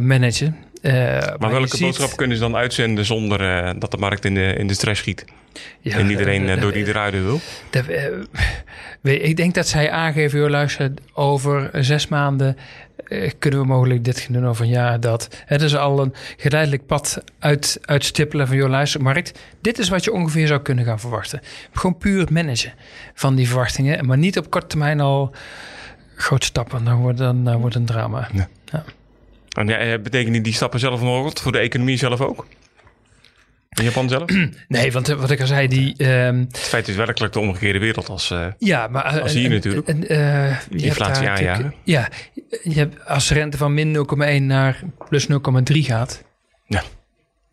managen. 0.00 0.56
maar, 0.82 1.36
maar 1.38 1.50
welke 1.50 1.68
ziet... 1.68 1.80
boodschap 1.80 2.16
kunnen 2.16 2.36
ze 2.36 2.42
dan 2.42 2.56
uitzenden 2.56 3.04
zonder 3.04 3.38
dat 3.78 3.90
de 3.90 3.96
markt 3.96 4.24
in 4.24 4.34
de, 4.34 4.54
in 4.58 4.66
de 4.66 4.74
stress 4.74 5.00
schiet? 5.00 5.24
Ja, 5.80 5.96
en 5.96 6.10
iedereen 6.10 6.60
door 6.60 6.72
die 6.72 6.86
eruit 6.86 7.14
wil? 7.22 7.40
ik 9.02 9.36
denk 9.36 9.54
dat 9.54 9.68
zij 9.68 9.90
aangeven, 9.90 10.38
joh, 10.38 10.48
luister, 10.48 10.92
over 11.12 11.70
zes 11.72 12.08
maanden 12.08 12.56
eh, 12.56 12.64
kunnen 13.38 13.60
we 13.60 13.66
mogelijk 13.66 14.04
dit 14.04 14.20
gaan 14.20 14.32
doen 14.32 14.46
over 14.46 14.64
een 14.64 14.70
jaar 14.70 15.00
dat. 15.00 15.28
Het 15.46 15.62
is 15.62 15.76
al 15.76 16.00
een 16.00 16.14
geleidelijk 16.36 16.86
pad 16.86 17.22
uit, 17.38 17.78
uitstippelen 17.82 18.46
van, 18.46 18.56
joh, 18.56 18.68
luister, 18.68 19.02
markt, 19.02 19.38
dit 19.60 19.78
is 19.78 19.88
wat 19.88 20.04
je 20.04 20.12
ongeveer 20.12 20.46
zou 20.46 20.60
kunnen 20.60 20.84
gaan 20.84 21.00
verwachten. 21.00 21.40
Gewoon 21.72 21.98
puur 21.98 22.28
managen 22.32 22.72
van 23.14 23.34
die 23.34 23.46
verwachtingen, 23.46 24.06
maar 24.06 24.18
niet 24.18 24.38
op 24.38 24.50
korte 24.50 24.66
termijn 24.66 25.00
al 25.00 25.34
grote 26.14 26.46
stappen. 26.46 26.84
Dan 26.84 26.96
wordt, 26.96 27.18
dan, 27.18 27.44
dan 27.44 27.60
wordt 27.60 27.74
een 27.74 27.84
drama. 27.84 28.28
Ja. 28.32 28.48
ja. 28.64 28.84
En 29.50 29.66
ja, 29.66 29.98
betekenen 29.98 30.42
die 30.42 30.52
stappen 30.52 30.80
zelf 30.80 31.00
mogelijk 31.00 31.38
voor 31.38 31.52
de 31.52 31.58
economie 31.58 31.96
zelf 31.96 32.20
ook? 32.20 32.46
In 33.78 33.84
Japan 33.84 34.08
zelf? 34.08 34.30
Nee, 34.68 34.92
want 34.92 35.08
eh, 35.08 35.16
wat 35.16 35.30
ik 35.30 35.40
al 35.40 35.46
zei, 35.46 35.68
die... 35.68 36.08
Um, 36.08 36.38
het 36.48 36.58
feit 36.58 36.88
is 36.88 36.96
werkelijk 36.96 37.32
de 37.32 37.40
omgekeerde 37.40 37.78
wereld 37.78 38.08
als, 38.08 38.30
uh, 38.30 38.46
ja, 38.58 38.86
maar, 38.86 39.20
als 39.20 39.32
hier 39.32 39.50
natuurlijk. 39.50 39.88
Uh, 40.10 40.60
Inflatie 40.70 41.28
aanjagen. 41.28 41.74
Ja, 41.84 42.08
je 42.62 42.74
hebt, 42.74 43.06
als 43.06 43.28
de 43.28 43.34
rente 43.34 43.56
van 43.56 43.74
min 43.74 44.06
0,1 44.40 44.42
naar 44.42 44.80
plus 45.08 45.26
0,3 45.28 45.36
gaat... 45.78 46.22
Ja. 46.66 46.82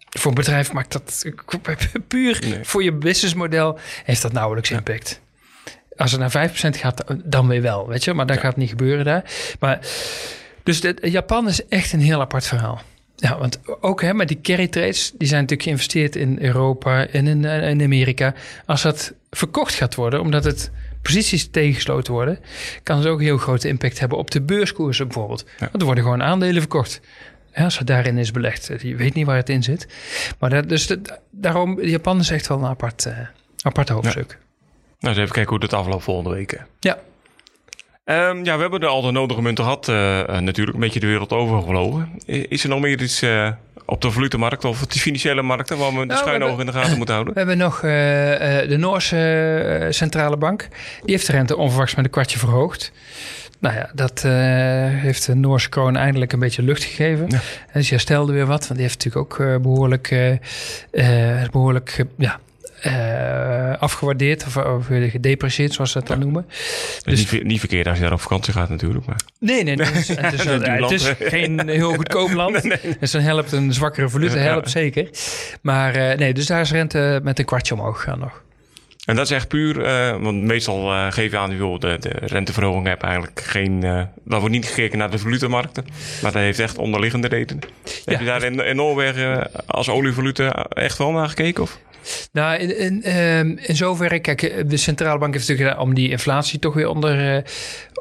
Voor 0.09 0.29
een 0.29 0.37
bedrijf 0.37 0.73
maakt 0.73 0.91
dat 0.91 1.25
puur 2.07 2.59
voor 2.61 2.83
je 2.83 2.93
businessmodel 2.93 3.79
heeft 4.03 4.21
dat 4.21 4.33
nauwelijks 4.33 4.71
impact. 4.71 5.21
Als 5.95 6.11
het 6.11 6.33
naar 6.33 6.49
5% 6.49 6.51
gaat, 6.53 7.03
dan 7.23 7.47
weer 7.47 7.61
wel, 7.61 7.87
weet 7.87 8.03
je. 8.03 8.13
Maar 8.13 8.25
dat 8.25 8.39
gaat 8.39 8.57
niet 8.57 8.69
gebeuren 8.69 9.05
daar. 9.05 9.23
Maar, 9.59 9.79
dus 10.63 10.81
Japan 11.01 11.47
is 11.47 11.67
echt 11.67 11.93
een 11.93 11.99
heel 11.99 12.21
apart 12.21 12.47
verhaal. 12.47 12.81
Ja, 13.19 13.37
want 13.37 13.59
ook 13.81 14.01
hè, 14.01 14.13
met 14.13 14.27
die 14.27 14.41
carry 14.41 14.67
trades, 14.67 15.11
die 15.17 15.27
zijn 15.27 15.41
natuurlijk 15.41 15.67
geïnvesteerd 15.67 16.15
in 16.15 16.37
Europa 16.41 17.07
en 17.07 17.27
in, 17.27 17.45
eh, 17.45 17.69
in 17.69 17.81
Amerika. 17.81 18.33
Als 18.65 18.81
dat 18.81 19.13
verkocht 19.29 19.73
gaat 19.73 19.95
worden, 19.95 20.21
omdat 20.21 20.43
het 20.43 20.71
posities 21.01 21.47
tegengesloten 21.47 22.13
worden, 22.13 22.39
kan 22.83 22.97
het 22.97 23.07
ook 23.07 23.19
een 23.19 23.25
heel 23.25 23.37
grote 23.37 23.67
impact 23.67 23.99
hebben 23.99 24.17
op 24.17 24.31
de 24.31 24.41
beurskoersen 24.41 25.07
bijvoorbeeld. 25.07 25.45
Want 25.59 25.79
er 25.79 25.85
worden 25.85 26.03
gewoon 26.03 26.23
aandelen 26.23 26.61
verkocht. 26.61 27.01
Ja, 27.53 27.63
als 27.63 27.77
het 27.77 27.87
daarin 27.87 28.17
is 28.17 28.31
belegd. 28.31 28.71
Je 28.81 28.95
weet 28.95 29.13
niet 29.13 29.25
waar 29.25 29.35
het 29.35 29.49
in 29.49 29.63
zit. 29.63 29.87
Maar 30.39 30.49
dat, 30.49 30.69
dus 30.69 30.95
daarom, 31.31 31.81
Japan 31.81 32.19
is 32.19 32.29
echt 32.29 32.47
wel 32.47 32.57
een 32.57 32.65
apart, 32.65 33.05
uh, 33.05 33.17
apart 33.61 33.89
hoofdstuk. 33.89 34.29
Ja. 34.29 34.45
Nou, 34.99 35.13
eens 35.13 35.17
even 35.17 35.33
kijken 35.33 35.53
hoe 35.53 35.63
het 35.63 35.73
afloopt 35.73 36.03
volgende 36.03 36.35
week. 36.35 36.63
Ja, 36.79 36.97
Um, 38.09 38.45
ja, 38.45 38.55
we 38.55 38.61
hebben 38.61 38.79
er 38.79 38.87
al 38.87 39.01
de 39.01 39.11
nodige 39.11 39.41
munten 39.41 39.63
gehad. 39.63 39.87
Uh, 39.87 39.95
natuurlijk 40.39 40.75
een 40.75 40.83
beetje 40.83 40.99
de 40.99 41.07
wereld 41.07 41.31
overgevlogen. 41.31 42.09
Is 42.25 42.63
er 42.63 42.69
nog 42.69 42.79
meer 42.79 43.01
iets 43.01 43.23
uh, 43.23 43.49
op 43.85 44.01
de 44.01 44.11
valutemarkt 44.11 44.65
of 44.65 44.83
op 44.83 44.91
de 44.91 44.99
financiële 44.99 45.41
markten 45.41 45.77
waar 45.77 45.89
we 45.89 45.95
nou, 45.95 46.07
de 46.07 46.15
schuin 46.15 46.43
ogen 46.43 46.59
in 46.59 46.65
de 46.65 46.71
gaten 46.71 46.97
moeten 46.97 47.13
houden? 47.13 47.33
We 47.33 47.39
hebben 47.39 47.57
nog 47.57 47.75
uh, 47.75 47.91
de 48.69 48.75
Noorse 48.77 49.87
centrale 49.89 50.37
bank. 50.37 50.67
Die 51.03 51.15
heeft 51.15 51.25
de 51.25 51.31
rente 51.31 51.57
onverwachts 51.57 51.95
met 51.95 52.05
een 52.05 52.11
kwartje 52.11 52.39
verhoogd. 52.39 52.91
Nou 53.59 53.75
ja, 53.75 53.89
dat 53.93 54.21
heeft 54.91 55.25
de 55.25 55.35
Noorse 55.35 55.69
kroon 55.69 55.95
eindelijk 55.95 56.33
een 56.33 56.39
beetje 56.39 56.61
lucht 56.61 56.83
gegeven. 56.83 57.25
Ja. 57.29 57.39
En 57.71 57.83
ze 57.83 57.89
herstelde 57.89 58.33
weer 58.33 58.45
wat, 58.45 58.67
want 58.67 58.79
die 58.79 58.89
heeft 58.89 59.05
natuurlijk 59.05 59.41
ook 59.41 59.61
behoorlijk, 59.61 60.37
behoorlijk 61.51 62.05
ja, 62.17 62.39
uh, 62.85 63.73
afgewaardeerd 63.79 64.45
of, 64.45 64.57
of 64.57 64.85
gedeprecieerd, 64.87 65.73
zoals 65.73 65.91
ze 65.91 65.99
dat 65.99 66.07
dan 66.07 66.19
noemen. 66.19 66.45
Dus, 67.03 67.31
niet, 67.31 67.43
niet 67.43 67.59
verkeerd 67.59 67.87
als 67.87 67.97
je 67.97 68.03
daar 68.03 68.13
op 68.13 68.21
vakantie 68.21 68.53
gaat 68.53 68.69
natuurlijk. 68.69 69.05
Maar. 69.05 69.19
Nee, 69.39 69.63
nee, 69.63 69.75
het 69.81 69.95
is, 69.95 70.07
het 70.07 70.33
is, 70.33 70.43
het 70.43 70.91
is 70.91 71.11
geen 71.35 71.69
heel 71.69 71.93
goedkoop 71.93 72.31
land. 72.31 72.63
nee, 72.63 72.79
nee. 72.83 72.97
Dus 72.99 73.11
dan 73.11 73.21
helpt 73.21 73.51
een 73.51 73.73
zwakkere 73.73 74.09
valuta, 74.09 74.37
helpt 74.37 74.69
zeker. 74.69 75.09
Maar 75.61 75.95
uh, 75.95 76.13
nee, 76.13 76.33
dus 76.33 76.45
daar 76.45 76.61
is 76.61 76.71
rente 76.71 77.19
met 77.23 77.39
een 77.39 77.45
kwartje 77.45 77.73
omhoog 77.73 77.97
gegaan 77.97 78.19
nog. 78.19 78.45
En 79.07 79.15
dat 79.15 79.25
is 79.25 79.31
echt 79.31 79.47
puur, 79.47 79.77
uh, 79.77 80.23
want 80.23 80.43
meestal 80.43 80.93
uh, 80.93 81.11
geef 81.11 81.31
je 81.31 81.37
aan, 81.37 81.55
joh, 81.55 81.79
de, 81.79 81.97
de 81.99 82.09
renteverhoging 82.09 82.87
heb 82.87 83.03
eigenlijk 83.03 83.41
geen, 83.41 83.83
uh, 83.83 84.01
dan 84.23 84.39
wordt 84.39 84.55
niet 84.55 84.65
gekeken 84.65 84.97
naar 84.97 85.11
de 85.11 85.17
valutemarkten, 85.17 85.85
maar 86.21 86.31
dat 86.31 86.41
heeft 86.41 86.59
echt 86.59 86.77
onderliggende 86.77 87.27
redenen. 87.27 87.63
Ja. 87.83 87.91
Heb 88.05 88.19
je 88.19 88.25
daar 88.25 88.43
in, 88.43 88.65
in 88.65 88.75
Noorwegen 88.75 89.51
als 89.65 89.89
olievaluta 89.89 90.65
echt 90.69 90.97
wel 90.97 91.11
naar 91.11 91.29
gekeken? 91.29 91.63
Of? 91.63 91.79
Nou, 92.31 92.57
in, 92.57 92.77
in, 92.77 93.17
um, 93.17 93.57
in 93.61 93.75
zoverre, 93.75 94.19
kijk, 94.19 94.69
de 94.69 94.77
centrale 94.77 95.19
bank 95.19 95.33
heeft 95.33 95.47
natuurlijk 95.47 95.79
om 95.79 95.93
die 95.93 96.09
inflatie 96.09 96.59
toch 96.59 96.73
weer 96.73 96.87
onder, 96.87 97.35
uh, 97.35 97.43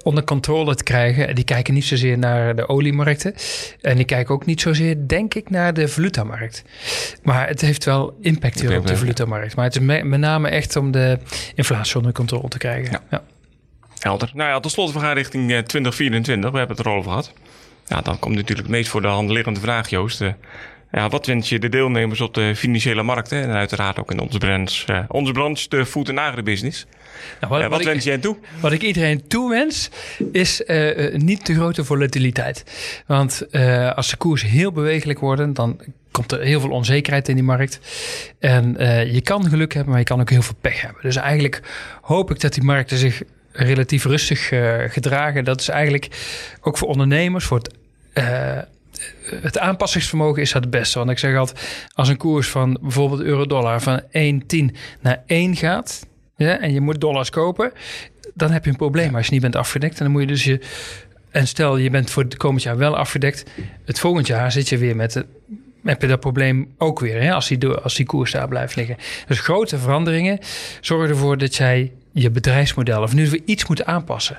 onder 0.03 0.25
controle 0.25 0.75
te 0.75 0.83
krijgen. 0.83 1.35
Die 1.35 1.45
kijken 1.45 1.75
niet 1.75 1.85
zozeer 1.85 2.19
naar 2.19 2.57
de 2.57 2.69
oliemarkten. 2.69 3.35
En 3.81 3.97
die 3.97 4.05
kijken 4.05 4.35
ook 4.35 4.47
niet 4.47 4.61
zozeer, 4.61 4.97
denk 5.07 5.35
ik, 5.35 5.51
naar 5.51 5.75
de 5.75 5.88
valutamarkt. 5.88 6.64
Maar 7.23 7.49
het 7.49 7.61
heeft 7.61 7.85
wel 7.85 8.16
impact 8.21 8.61
weer 8.61 8.79
op 8.79 8.87
de 8.87 8.97
valutamarkt. 8.97 9.57
Maar 9.57 9.64
het 9.64 9.75
is 9.75 9.83
met, 9.83 10.05
met 10.05 10.21
name 10.21 10.49
echt 10.49 10.77
om 10.77 10.90
de 10.90 11.19
inflatie 11.55 11.97
onder 11.97 12.12
controle 12.12 12.49
te 12.49 12.59
krijgen. 12.59 12.90
Ja. 12.92 13.01
ja. 13.11 13.23
Helder. 13.99 14.31
Nou 14.35 14.51
ja, 14.51 14.61
tot 14.61 14.73
slot, 14.73 14.92
we 14.92 15.01
gaan 15.01 15.14
richting 15.14 15.47
2024. 15.49 16.51
We 16.51 16.59
hebben 16.59 16.77
het 16.77 16.87
erover 16.87 17.11
gehad. 17.11 17.33
Ja, 17.87 18.01
dan 18.01 18.19
komt 18.19 18.35
natuurlijk 18.35 18.69
het 18.69 18.77
meest 18.77 18.88
voor 18.88 19.03
de 19.03 19.09
hand 19.09 19.31
liggende 19.31 19.61
vraag, 19.61 19.88
Joost. 19.88 20.23
Ja, 20.97 21.09
wat 21.09 21.27
wens 21.27 21.49
je 21.49 21.59
de 21.59 21.69
deelnemers 21.69 22.21
op 22.21 22.35
de 22.35 22.57
financiële 22.57 23.03
markten 23.03 23.43
en 23.43 23.51
uiteraard 23.51 23.99
ook 23.99 24.11
in 24.11 24.21
onze 24.21 24.39
branche, 24.39 24.93
uh, 24.93 25.05
onze 25.09 25.33
branche 25.33 25.69
de 25.69 25.87
food- 25.87 26.09
en 26.09 26.19
agribusiness? 26.19 26.87
Nou, 27.41 27.53
wat, 27.53 27.63
uh, 27.63 27.69
wat, 27.69 27.77
wat 27.77 27.87
wens 27.87 28.05
jij 28.05 28.19
toe? 28.19 28.37
Wat 28.61 28.73
ik 28.73 28.83
iedereen 28.83 29.27
toewens 29.27 29.91
is 30.33 30.63
uh, 30.67 31.15
niet 31.15 31.45
te 31.45 31.55
grote 31.55 31.85
volatiliteit. 31.85 32.65
Want 33.07 33.47
als 33.95 34.11
de 34.11 34.17
koers 34.17 34.43
heel 34.43 34.73
bewegelijk 34.73 35.19
worden, 35.19 35.55
dan 35.55 35.81
komt 36.11 36.33
er 36.33 36.41
heel 36.41 36.61
veel 36.61 36.71
onzekerheid 36.71 37.29
in 37.29 37.35
die 37.35 37.45
markt. 37.45 37.81
En 38.39 38.77
je 39.13 39.21
kan 39.21 39.49
geluk 39.49 39.75
hebben, 39.75 39.91
maar 39.91 40.01
je 40.01 40.07
kan 40.07 40.21
ook 40.21 40.31
heel 40.31 40.43
veel 40.43 40.57
pech 40.61 40.81
hebben. 40.81 41.03
Dus 41.03 41.17
eigenlijk 41.17 41.63
hoop 42.01 42.31
ik 42.31 42.41
dat 42.41 42.55
die 42.55 42.63
markten 42.63 42.99
zich 42.99 43.23
relatief 43.53 44.05
rustig 44.05 44.49
gedragen. 44.93 45.45
Dat 45.45 45.61
is 45.61 45.69
eigenlijk 45.69 46.09
ook 46.61 46.79
voor 46.79 46.89
ondernemers, 46.89 47.45
voor 47.45 47.59
het 47.59 47.75
het 49.41 49.59
aanpassingsvermogen 49.59 50.43
is 50.43 50.53
het 50.53 50.71
beste. 50.71 50.99
Want 50.99 51.11
ik 51.11 51.19
zeg 51.19 51.37
altijd, 51.37 51.87
als 51.93 52.09
een 52.09 52.17
koers 52.17 52.49
van 52.49 52.79
bijvoorbeeld 52.81 53.21
euro-dollar 53.21 53.83
van 53.83 54.03
1,10 54.03 54.07
naar 55.01 55.23
1 55.27 55.57
gaat... 55.57 56.07
Ja, 56.37 56.61
en 56.61 56.73
je 56.73 56.81
moet 56.81 57.01
dollars 57.01 57.31
kopen, 57.31 57.73
dan 58.35 58.51
heb 58.51 58.65
je 58.65 58.71
een 58.71 58.77
probleem 58.77 59.15
als 59.15 59.27
je 59.27 59.33
niet 59.33 59.41
bent 59.41 59.57
afgedekt. 59.57 59.99
En 59.99 60.05
dan 60.05 60.13
moet 60.13 60.21
je 60.21 60.27
dus 60.27 60.45
je... 60.45 60.61
En 61.31 61.47
stel, 61.47 61.77
je 61.77 61.91
bent 61.91 62.11
voor 62.11 62.23
het 62.23 62.37
komend 62.37 62.63
jaar 62.63 62.77
wel 62.77 62.97
afgedekt. 62.97 63.51
Het 63.85 63.99
volgend 63.99 64.27
jaar 64.27 64.53
zit 64.53 64.69
je 64.69 64.79
weer 64.79 64.97
met 64.97 65.15
het, 65.15 65.27
heb 65.85 66.01
je 66.01 66.09
dat 66.09 66.21
probleem 66.21 66.75
ook 66.79 67.01
weer, 67.01 67.23
hè, 67.23 67.33
als, 67.33 67.49
die, 67.49 67.69
als 67.69 67.95
die 67.95 68.07
koers 68.07 68.33
daar 68.33 68.49
blijft 68.49 68.77
liggen. 68.77 68.97
Dus 69.27 69.41
grote 69.41 69.79
veranderingen 69.79 70.39
zorgen 70.81 71.09
ervoor 71.09 71.39
dat 71.39 71.57
jij 71.57 71.93
je 72.13 72.31
bedrijfsmodel 72.31 73.03
of 73.03 73.15
nu 73.15 73.31
weer 73.31 73.43
iets 73.45 73.67
moet 73.67 73.85
aanpassen. 73.85 74.37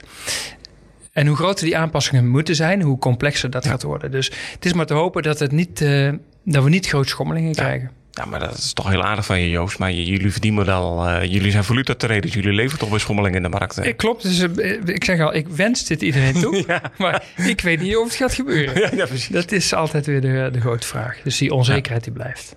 En 1.18 1.28
hoe 1.28 1.36
groter 1.36 1.66
die 1.66 1.78
aanpassingen 1.78 2.28
moeten 2.28 2.56
zijn, 2.56 2.82
hoe 2.82 2.98
complexer 2.98 3.50
dat 3.50 3.68
gaat 3.68 3.84
worden. 3.84 4.12
Dus 4.12 4.32
het 4.54 4.66
is 4.66 4.74
maar 4.74 4.86
te 4.86 4.94
hopen 4.94 5.24
dat, 5.24 5.40
het 5.40 5.52
niet, 5.52 5.82
uh, 5.82 6.14
dat 6.44 6.64
we 6.64 6.70
niet 6.70 6.88
grote 6.88 7.08
schommelingen 7.08 7.54
krijgen. 7.54 7.92
Ja, 8.12 8.26
maar 8.26 8.40
dat 8.40 8.58
is 8.58 8.74
toch 8.74 8.90
heel 8.90 9.04
aardig 9.04 9.26
van 9.26 9.40
je, 9.40 9.50
Joost. 9.50 9.80
Maar 9.80 9.92
jullie 9.92 10.32
verdienmodel, 10.32 11.08
uh, 11.08 11.24
jullie 11.24 11.52
zijn 11.52 11.64
valuta 11.64 11.94
te 11.94 12.20
dus 12.20 12.34
jullie 12.34 12.54
leveren 12.54 12.80
toch 12.80 12.90
bij 12.90 13.00
schommelingen 13.00 13.38
in 13.38 13.44
de 13.44 13.58
markt. 13.58 13.76
Hè? 13.76 13.94
Klopt, 13.94 14.24
dus 14.24 14.40
uh, 14.40 14.80
ik 14.86 15.04
zeg 15.04 15.20
al, 15.20 15.36
ik 15.36 15.48
wens 15.48 15.86
dit 15.86 16.02
iedereen 16.02 16.34
toe. 16.34 16.64
ja. 16.68 16.82
Maar 16.98 17.24
ik 17.36 17.62
weet 17.62 17.82
niet 17.82 17.98
of 17.98 18.04
het 18.04 18.16
gaat 18.16 18.34
gebeuren. 18.34 18.80
ja, 18.82 18.90
ja, 18.96 19.06
precies. 19.06 19.28
Dat 19.28 19.52
is 19.52 19.74
altijd 19.74 20.06
weer 20.06 20.22
de, 20.22 20.50
de 20.52 20.60
grote 20.60 20.88
vraag. 20.88 21.18
Dus 21.24 21.38
die 21.38 21.54
onzekerheid 21.54 22.04
die 22.04 22.14
blijft. 22.14 22.56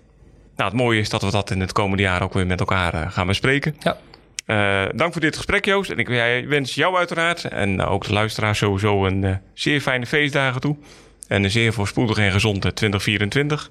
Nou, 0.56 0.70
het 0.70 0.80
mooie 0.80 1.00
is 1.00 1.08
dat 1.08 1.22
we 1.22 1.30
dat 1.30 1.50
in 1.50 1.60
het 1.60 1.72
komende 1.72 2.02
jaar 2.02 2.22
ook 2.22 2.34
weer 2.34 2.46
met 2.46 2.60
elkaar 2.60 3.10
gaan 3.10 3.26
bespreken. 3.26 3.76
Ja. 3.78 3.96
Uh, 4.50 4.84
dank 4.94 5.12
voor 5.12 5.20
dit 5.20 5.36
gesprek, 5.36 5.64
Joost. 5.64 5.90
En 5.90 5.98
ik 5.98 6.08
wens 6.48 6.74
jou 6.74 6.96
uiteraard 6.96 7.44
en 7.44 7.82
ook 7.82 8.04
de 8.04 8.12
luisteraars 8.12 8.58
sowieso 8.58 9.06
een 9.06 9.22
uh, 9.22 9.34
zeer 9.54 9.80
fijne 9.80 10.06
feestdagen 10.06 10.60
toe. 10.60 10.76
En 11.28 11.44
een 11.44 11.50
zeer 11.50 11.72
voorspoedig 11.72 12.18
en 12.18 12.32
gezonde 12.32 12.72
2024. 12.72 13.70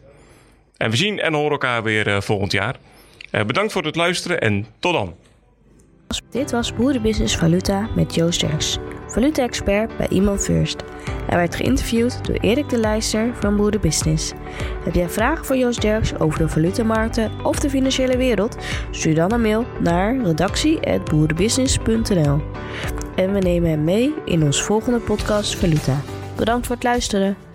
En 0.78 0.90
we 0.90 0.96
zien 0.96 1.20
en 1.20 1.34
horen 1.34 1.52
elkaar 1.52 1.84
weer 1.84 2.24
volgend 2.24 2.52
jaar. 2.52 2.76
Eh, 3.32 3.44
bedankt 3.44 3.72
voor 3.72 3.84
het 3.84 3.96
luisteren 3.96 4.42
en 4.42 4.66
tot 4.80 4.94
dan. 4.94 5.16
Dit 6.30 6.52
was 6.52 6.74
Boerenbusiness 6.74 7.36
Valuta 7.36 7.90
met 7.96 8.16
Joost 8.16 8.40
Derks, 8.40 8.78
valuta-expert 9.08 9.98
bij 9.98 10.08
Iman 10.08 10.40
First. 10.40 10.84
Hij 11.28 11.38
werd 11.38 11.56
geïnterviewd 11.56 12.26
door 12.26 12.36
Erik 12.36 12.70
de 12.70 12.78
Leijster 12.78 13.36
van 13.40 13.56
Boerenbusiness. 13.56 14.34
Heb 14.84 14.94
jij 14.94 15.10
vragen 15.10 15.46
voor 15.46 15.58
Joost 15.58 15.82
Derks 15.82 16.20
over 16.20 16.40
de 16.40 16.50
valutamarkten 16.50 17.32
of 17.44 17.60
de 17.60 17.70
financiële 17.70 18.18
wereld? 18.18 18.58
Stuur 18.92 19.16
dan 19.16 19.32
een 19.32 19.42
mail 19.42 19.66
naar 19.80 20.18
redactie.boerenbusiness.nl 20.18 22.42
En 23.16 23.34
we 23.34 23.40
nemen 23.40 23.70
hem 23.70 23.84
mee 23.84 24.14
in 24.26 24.44
ons 24.44 24.64
volgende 24.64 25.00
podcast 25.00 25.56
Valuta. 25.56 25.96
Bedankt 26.36 26.68
voor 26.68 26.76
het 26.76 26.84
luisteren. 26.84 27.49